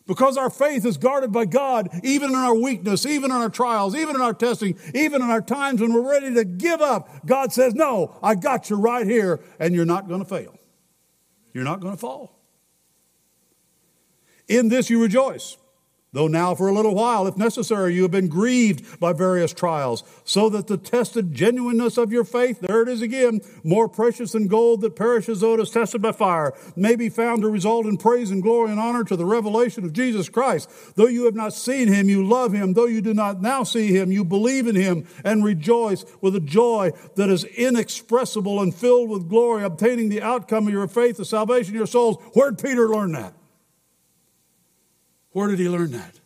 Because 0.06 0.38
our 0.38 0.50
faith 0.50 0.86
is 0.86 0.98
guarded 0.98 1.32
by 1.32 1.46
God, 1.46 1.90
even 2.04 2.30
in 2.32 2.36
our 2.36 2.56
weakness, 2.56 3.06
even 3.06 3.32
in 3.32 3.38
our 3.38 3.50
trials, 3.50 3.96
even 3.96 4.16
in 4.16 4.22
our 4.22 4.34
testing, 4.34 4.78
even 4.94 5.22
in 5.22 5.30
our 5.30 5.42
times 5.42 5.80
when 5.80 5.94
we're 5.94 6.10
ready 6.10 6.34
to 6.34 6.44
give 6.44 6.82
up. 6.82 7.26
God 7.26 7.54
says, 7.54 7.74
No, 7.74 8.18
I 8.22 8.36
got 8.36 8.70
you 8.70 8.76
right 8.76 9.08
here, 9.08 9.40
and 9.60 9.74
you're 9.74 9.86
not 9.86 10.10
going 10.10 10.20
to 10.20 10.28
fail. 10.28 10.58
You're 11.54 11.64
not 11.64 11.80
going 11.80 11.94
to 11.94 12.00
fall. 12.00 12.38
In 14.50 14.68
this 14.68 14.90
you 14.90 15.02
rejoice. 15.02 15.58
Though 16.14 16.28
now 16.28 16.54
for 16.54 16.68
a 16.68 16.74
little 16.74 16.94
while, 16.94 17.26
if 17.26 17.36
necessary, 17.38 17.96
you 17.96 18.04
have 18.04 18.12
been 18.12 18.28
grieved 18.28 19.00
by 19.00 19.14
various 19.14 19.52
trials, 19.52 20.04
so 20.24 20.48
that 20.50 20.68
the 20.68 20.78
tested 20.78 21.34
genuineness 21.34 21.98
of 21.98 22.12
your 22.12 22.24
faith, 22.24 22.60
there 22.62 22.84
it 22.84 22.88
is 22.88 23.02
again, 23.02 23.42
more 23.64 23.90
precious 23.90 24.34
than 24.34 24.48
gold 24.48 24.82
that 24.82 24.96
perishes 24.96 25.42
though 25.42 25.56
it 25.56 25.60
is 25.60 25.72
tested 25.72 26.04
by 26.04 26.12
fire, 26.12 26.54
may 26.76 26.96
be 26.96 27.10
found 27.10 27.42
to 27.42 27.50
result 27.50 27.88
in 27.88 27.98
praise 27.98 28.30
and 28.30 28.44
glory 28.44 28.70
and 28.70 28.80
honor 28.80 29.04
to 29.04 29.16
the 29.16 29.26
revelation 29.26 29.84
of 29.84 29.92
Jesus 29.92 30.30
Christ. 30.30 30.70
Though 30.96 31.08
you 31.08 31.26
have 31.26 31.36
not 31.36 31.54
seen 31.54 31.88
him, 31.88 32.10
you 32.10 32.24
love 32.24 32.54
him. 32.54 32.74
Though 32.74 32.86
you 32.86 33.02
do 33.02 33.16
not 33.16 33.42
now 33.42 33.64
see 33.64 33.88
him, 33.88 34.12
you 34.12 34.24
believe 34.24 34.68
in 34.68 34.76
him 34.76 35.08
and 35.26 35.44
rejoice 35.44 36.06
with 36.22 36.36
a 36.36 36.40
joy 36.40 36.92
that 37.16 37.30
is 37.30 37.44
inexpressible 37.44 38.62
and 38.62 38.74
filled 38.74 39.10
with 39.10 39.30
glory, 39.30 39.64
obtaining 39.64 40.10
the 40.10 40.22
outcome 40.22 40.68
of 40.68 40.74
your 40.74 40.88
faith, 40.88 41.18
the 41.18 41.26
salvation 41.26 41.74
of 41.74 41.78
your 41.78 41.88
souls. 41.88 42.18
Where'd 42.34 42.62
Peter 42.62 42.88
learn 42.88 43.14
that? 43.14 43.34
Where 45.34 45.48
did 45.48 45.60
he 45.60 45.68
learn 45.68 45.92
that? 45.92 46.20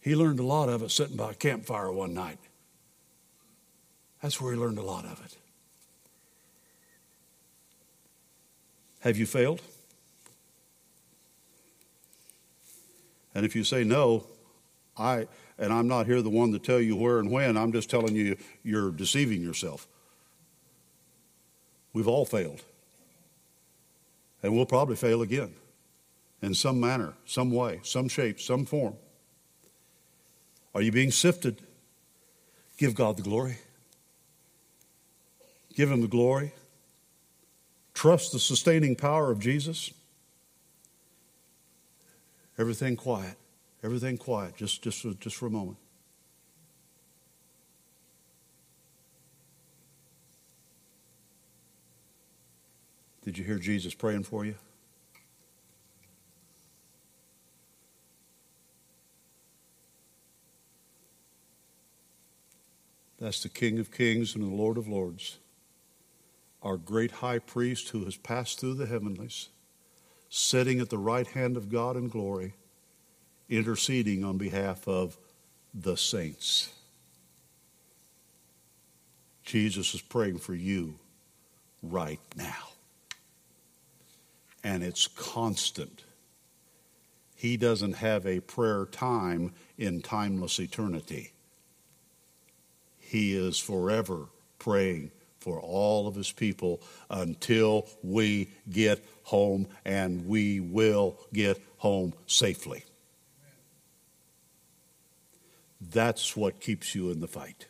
He 0.00 0.16
learned 0.16 0.40
a 0.40 0.44
lot 0.44 0.68
of 0.68 0.82
it 0.82 0.90
sitting 0.90 1.16
by 1.16 1.32
a 1.32 1.34
campfire 1.34 1.92
one 1.92 2.14
night. 2.14 2.38
That's 4.22 4.40
where 4.40 4.52
he 4.52 4.58
learned 4.58 4.78
a 4.78 4.82
lot 4.82 5.04
of 5.04 5.22
it. 5.24 5.36
Have 9.00 9.16
you 9.16 9.26
failed? 9.26 9.60
And 13.34 13.44
if 13.44 13.54
you 13.54 13.64
say 13.64 13.84
no, 13.84 14.26
I 14.96 15.28
and 15.58 15.72
I'm 15.72 15.88
not 15.88 16.06
here 16.06 16.22
the 16.22 16.30
one 16.30 16.52
to 16.52 16.58
tell 16.58 16.80
you 16.80 16.96
where 16.96 17.18
and 17.18 17.30
when, 17.30 17.56
I'm 17.56 17.72
just 17.72 17.90
telling 17.90 18.14
you 18.14 18.36
you're 18.62 18.90
deceiving 18.90 19.42
yourself. 19.42 19.86
We've 21.92 22.08
all 22.08 22.24
failed. 22.24 22.62
And 24.42 24.54
we'll 24.54 24.66
probably 24.66 24.96
fail 24.96 25.22
again 25.22 25.54
in 26.42 26.54
some 26.54 26.80
manner, 26.80 27.14
some 27.24 27.50
way, 27.50 27.80
some 27.82 28.08
shape, 28.08 28.40
some 28.40 28.64
form? 28.64 28.94
Are 30.74 30.82
you 30.82 30.92
being 30.92 31.10
sifted? 31.10 31.62
Give 32.76 32.94
God 32.94 33.16
the 33.16 33.22
glory. 33.22 33.58
Give 35.74 35.90
Him 35.90 36.02
the 36.02 36.08
glory. 36.08 36.52
Trust 37.94 38.32
the 38.32 38.38
sustaining 38.38 38.94
power 38.94 39.30
of 39.30 39.40
Jesus. 39.40 39.90
Everything 42.58 42.96
quiet. 42.96 43.36
Everything 43.82 44.18
quiet, 44.18 44.56
just, 44.56 44.82
just, 44.82 45.06
just 45.20 45.36
for 45.36 45.46
a 45.46 45.50
moment. 45.50 45.78
Did 53.24 53.38
you 53.38 53.44
hear 53.44 53.58
Jesus 53.58 53.94
praying 53.94 54.22
for 54.22 54.44
you? 54.44 54.54
That's 63.26 63.42
the 63.42 63.48
King 63.48 63.80
of 63.80 63.90
Kings 63.90 64.36
and 64.36 64.44
the 64.44 64.54
Lord 64.54 64.78
of 64.78 64.86
Lords, 64.86 65.38
our 66.62 66.76
great 66.76 67.10
high 67.10 67.40
priest 67.40 67.88
who 67.88 68.04
has 68.04 68.16
passed 68.16 68.60
through 68.60 68.74
the 68.74 68.86
heavenlies, 68.86 69.48
sitting 70.28 70.78
at 70.78 70.90
the 70.90 70.98
right 70.98 71.26
hand 71.26 71.56
of 71.56 71.68
God 71.68 71.96
in 71.96 72.06
glory, 72.06 72.54
interceding 73.48 74.22
on 74.22 74.38
behalf 74.38 74.86
of 74.86 75.18
the 75.74 75.96
saints. 75.96 76.72
Jesus 79.42 79.92
is 79.92 80.02
praying 80.02 80.38
for 80.38 80.54
you 80.54 80.94
right 81.82 82.20
now. 82.36 82.68
And 84.62 84.84
it's 84.84 85.08
constant. 85.08 86.04
He 87.34 87.56
doesn't 87.56 87.94
have 87.94 88.24
a 88.24 88.38
prayer 88.38 88.84
time 88.84 89.52
in 89.76 90.00
timeless 90.00 90.60
eternity. 90.60 91.32
He 93.06 93.36
is 93.36 93.58
forever 93.58 94.26
praying 94.58 95.12
for 95.38 95.60
all 95.60 96.08
of 96.08 96.16
his 96.16 96.32
people 96.32 96.82
until 97.08 97.88
we 98.02 98.50
get 98.68 99.04
home, 99.22 99.68
and 99.84 100.26
we 100.26 100.58
will 100.58 101.16
get 101.32 101.62
home 101.76 102.14
safely. 102.26 102.82
That's 105.80 106.36
what 106.36 106.60
keeps 106.60 106.96
you 106.96 107.10
in 107.10 107.20
the 107.20 107.28
fight. 107.28 107.66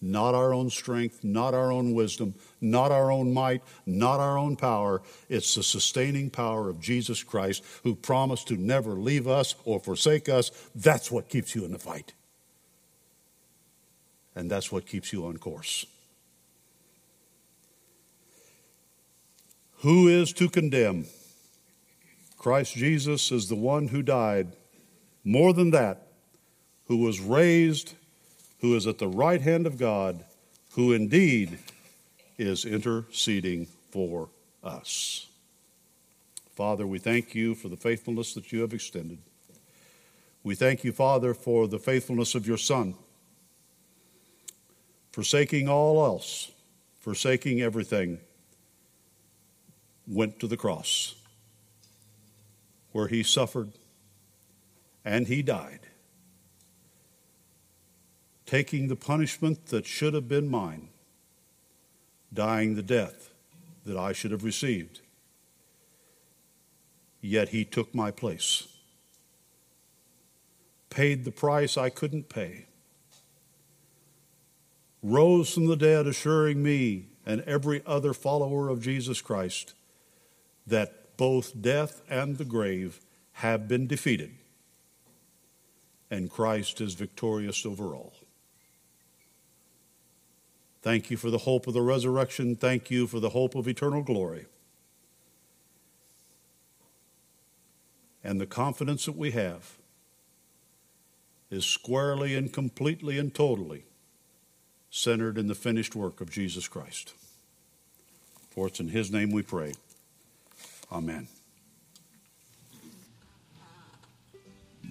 Not 0.00 0.36
our 0.36 0.54
own 0.54 0.70
strength, 0.70 1.24
not 1.24 1.52
our 1.52 1.72
own 1.72 1.92
wisdom, 1.92 2.34
not 2.60 2.92
our 2.92 3.10
own 3.10 3.34
might, 3.34 3.62
not 3.86 4.20
our 4.20 4.38
own 4.38 4.54
power. 4.54 5.02
It's 5.28 5.56
the 5.56 5.64
sustaining 5.64 6.30
power 6.30 6.68
of 6.68 6.80
Jesus 6.80 7.24
Christ 7.24 7.64
who 7.82 7.96
promised 7.96 8.46
to 8.48 8.56
never 8.56 8.92
leave 8.92 9.26
us 9.26 9.56
or 9.64 9.80
forsake 9.80 10.28
us. 10.28 10.52
That's 10.76 11.10
what 11.10 11.28
keeps 11.28 11.56
you 11.56 11.64
in 11.64 11.72
the 11.72 11.78
fight 11.80 12.12
and 14.36 14.50
that's 14.50 14.70
what 14.70 14.86
keeps 14.86 15.12
you 15.12 15.26
on 15.26 15.38
course. 15.38 15.86
Who 19.80 20.06
is 20.06 20.32
to 20.34 20.48
condemn? 20.48 21.06
Christ 22.36 22.74
Jesus 22.74 23.32
is 23.32 23.48
the 23.48 23.56
one 23.56 23.88
who 23.88 24.02
died. 24.02 24.52
More 25.24 25.52
than 25.52 25.70
that, 25.70 26.06
who 26.86 26.98
was 26.98 27.18
raised, 27.18 27.94
who 28.60 28.76
is 28.76 28.86
at 28.86 28.98
the 28.98 29.08
right 29.08 29.40
hand 29.40 29.66
of 29.66 29.78
God, 29.78 30.24
who 30.72 30.92
indeed 30.92 31.58
is 32.38 32.64
interceding 32.64 33.66
for 33.90 34.28
us. 34.62 35.26
Father, 36.54 36.86
we 36.86 36.98
thank 36.98 37.34
you 37.34 37.54
for 37.54 37.68
the 37.68 37.76
faithfulness 37.76 38.34
that 38.34 38.52
you 38.52 38.60
have 38.60 38.72
extended. 38.72 39.18
We 40.42 40.54
thank 40.54 40.84
you, 40.84 40.92
Father, 40.92 41.34
for 41.34 41.66
the 41.66 41.78
faithfulness 41.78 42.34
of 42.34 42.46
your 42.46 42.58
Son, 42.58 42.94
forsaking 45.16 45.66
all 45.66 46.04
else, 46.04 46.52
forsaking 47.00 47.62
everything, 47.62 48.18
went 50.06 50.38
to 50.38 50.46
the 50.46 50.58
cross 50.58 51.14
where 52.92 53.08
he 53.08 53.22
suffered 53.22 53.70
and 55.06 55.26
he 55.26 55.40
died, 55.40 55.80
taking 58.44 58.88
the 58.88 58.94
punishment 58.94 59.68
that 59.68 59.86
should 59.86 60.12
have 60.12 60.28
been 60.28 60.50
mine, 60.50 60.86
dying 62.30 62.74
the 62.74 62.82
death 62.82 63.30
that 63.86 63.96
I 63.96 64.12
should 64.12 64.32
have 64.32 64.44
received. 64.44 65.00
Yet 67.22 67.48
he 67.48 67.64
took 67.64 67.94
my 67.94 68.10
place, 68.10 68.68
paid 70.90 71.24
the 71.24 71.32
price 71.32 71.78
I 71.78 71.88
couldn't 71.88 72.28
pay, 72.28 72.66
rose 75.06 75.54
from 75.54 75.66
the 75.66 75.76
dead, 75.76 76.06
assuring 76.06 76.62
me 76.62 77.06
and 77.24 77.40
every 77.42 77.82
other 77.86 78.12
follower 78.12 78.68
of 78.68 78.80
Jesus 78.80 79.20
Christ 79.20 79.74
that 80.66 81.16
both 81.16 81.60
death 81.60 82.02
and 82.08 82.36
the 82.38 82.44
grave 82.44 83.00
have 83.34 83.68
been 83.68 83.86
defeated, 83.86 84.32
and 86.10 86.30
Christ 86.30 86.80
is 86.80 86.94
victorious 86.94 87.64
over 87.64 87.94
all. 87.94 88.14
Thank 90.82 91.10
you 91.10 91.16
for 91.16 91.30
the 91.30 91.38
hope 91.38 91.66
of 91.66 91.74
the 91.74 91.82
resurrection. 91.82 92.54
Thank 92.54 92.90
you 92.90 93.06
for 93.06 93.18
the 93.18 93.30
hope 93.30 93.54
of 93.54 93.66
eternal 93.66 94.02
glory. 94.02 94.46
And 98.22 98.40
the 98.40 98.46
confidence 98.46 99.04
that 99.06 99.16
we 99.16 99.32
have 99.32 99.78
is 101.50 101.64
squarely 101.64 102.34
and 102.34 102.52
completely 102.52 103.18
and 103.18 103.34
totally 103.34 103.84
centered 104.96 105.36
in 105.36 105.46
the 105.46 105.54
finished 105.54 105.94
work 105.94 106.20
of 106.20 106.30
Jesus 106.30 106.68
Christ. 106.68 107.12
For 108.50 108.66
it's 108.66 108.80
in 108.80 108.88
His 108.88 109.12
name 109.12 109.30
we 109.30 109.42
pray. 109.42 109.74
Amen. 110.90 111.28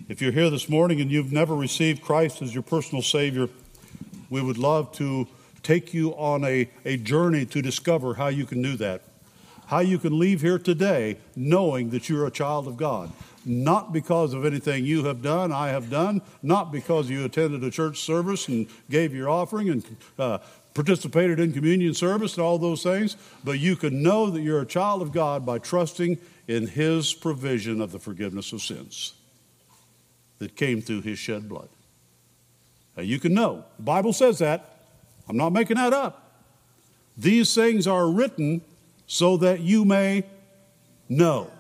If 0.08 0.22
you're 0.22 0.32
here 0.32 0.52
this 0.52 0.70
morning 0.70 1.02
and 1.02 1.10
you've 1.10 1.32
never 1.32 1.56
received 1.56 2.04
Christ 2.04 2.44
as 2.44 2.54
your 2.54 2.62
personal 2.62 3.02
Savior, 3.02 3.50
we 4.30 4.42
would 4.42 4.60
love 4.60 4.92
to 4.94 5.28
take 5.64 5.96
you 5.96 6.12
on 6.12 6.44
a, 6.44 6.70
a 6.86 6.98
journey 6.98 7.46
to 7.48 7.62
discover 7.62 8.14
how 8.14 8.28
you 8.28 8.46
can 8.46 8.62
do 8.62 8.78
that. 8.78 9.02
How 9.68 9.80
you 9.80 9.98
can 9.98 10.20
leave 10.20 10.42
here 10.42 10.60
today 10.60 11.18
knowing 11.36 11.90
that 11.90 12.08
you're 12.08 12.28
a 12.28 12.32
child 12.32 12.68
of 12.68 12.78
God. 12.78 13.12
Not 13.46 13.94
because 13.94 14.34
of 14.34 14.46
anything 14.46 14.86
you 14.86 15.06
have 15.06 15.22
done, 15.22 15.52
I 15.52 15.70
have 15.70 15.90
done, 15.90 16.22
not 16.42 16.72
because 16.72 17.10
you 17.10 17.26
attended 17.26 17.64
a 17.64 17.70
church 17.70 18.00
service 18.00 18.48
and 18.48 18.68
gave 18.90 19.14
your 19.14 19.30
offering 19.30 19.70
and 19.70 19.86
uh, 20.18 20.40
participated 20.74 21.40
in 21.40 21.54
communion 21.54 21.94
service 21.94 22.36
and 22.36 22.44
all 22.44 22.58
those 22.58 22.82
things, 22.82 23.16
but 23.44 23.60
you 23.60 23.76
can 23.76 24.02
know 24.02 24.30
that 24.32 24.42
you're 24.42 24.62
a 24.62 24.66
child 24.66 25.02
of 25.02 25.12
God 25.12 25.46
by 25.46 25.60
trusting 25.60 26.18
in 26.48 26.68
His 26.68 27.14
provision 27.14 27.82
of 27.82 27.92
the 27.92 28.00
forgiveness 28.00 28.52
of 28.52 28.62
sins 28.62 29.14
that 30.40 30.56
came 30.56 30.82
through 30.82 31.02
His 31.02 31.20
shed 31.20 31.48
blood. 31.48 31.70
Now 32.98 33.04
you 33.04 33.20
can 33.20 33.34
know. 33.34 33.64
The 33.78 33.84
Bible 33.84 34.14
says 34.14 34.40
that. 34.40 34.80
I'm 35.28 35.38
not 35.38 35.54
making 35.54 35.78
that 35.78 35.94
up. 35.94 36.42
These 37.18 37.54
things 37.56 37.88
are 37.88 38.08
written 38.08 38.62
so 39.08 39.38
that 39.38 39.60
you 39.60 39.86
may 39.86 40.24
know. 41.10 41.52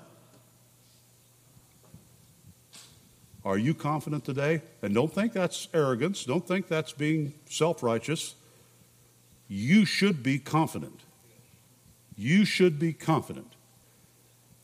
Are 3.43 3.57
you 3.57 3.73
confident 3.73 4.25
today? 4.25 4.61
And 4.81 4.93
don't 4.95 5.13
think 5.13 5.33
that's 5.33 5.67
arrogance. 5.73 6.25
Don't 6.25 6.47
think 6.47 6.67
that's 6.67 6.93
being 6.93 7.33
self 7.45 7.83
righteous 7.83 8.35
you 9.47 9.85
should 9.85 10.23
be 10.23 10.39
confident. 10.39 11.01
You 12.17 12.45
should 12.45 12.79
be 12.79 12.93
confident 12.93 13.53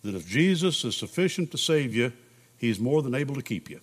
that 0.04 0.16
if 0.16 0.28
Jesus 0.28 0.84
is 0.84 0.96
sufficient 0.96 1.52
to 1.52 1.58
save 1.58 1.94
you, 1.94 2.14
he's 2.58 2.80
more 2.80 3.02
than 3.02 3.14
able 3.14 3.36
to 3.36 3.42
keep 3.42 3.70
you. 3.70 3.80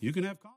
You 0.00 0.12
can 0.12 0.24
have 0.24 0.40
confidence. 0.40 0.54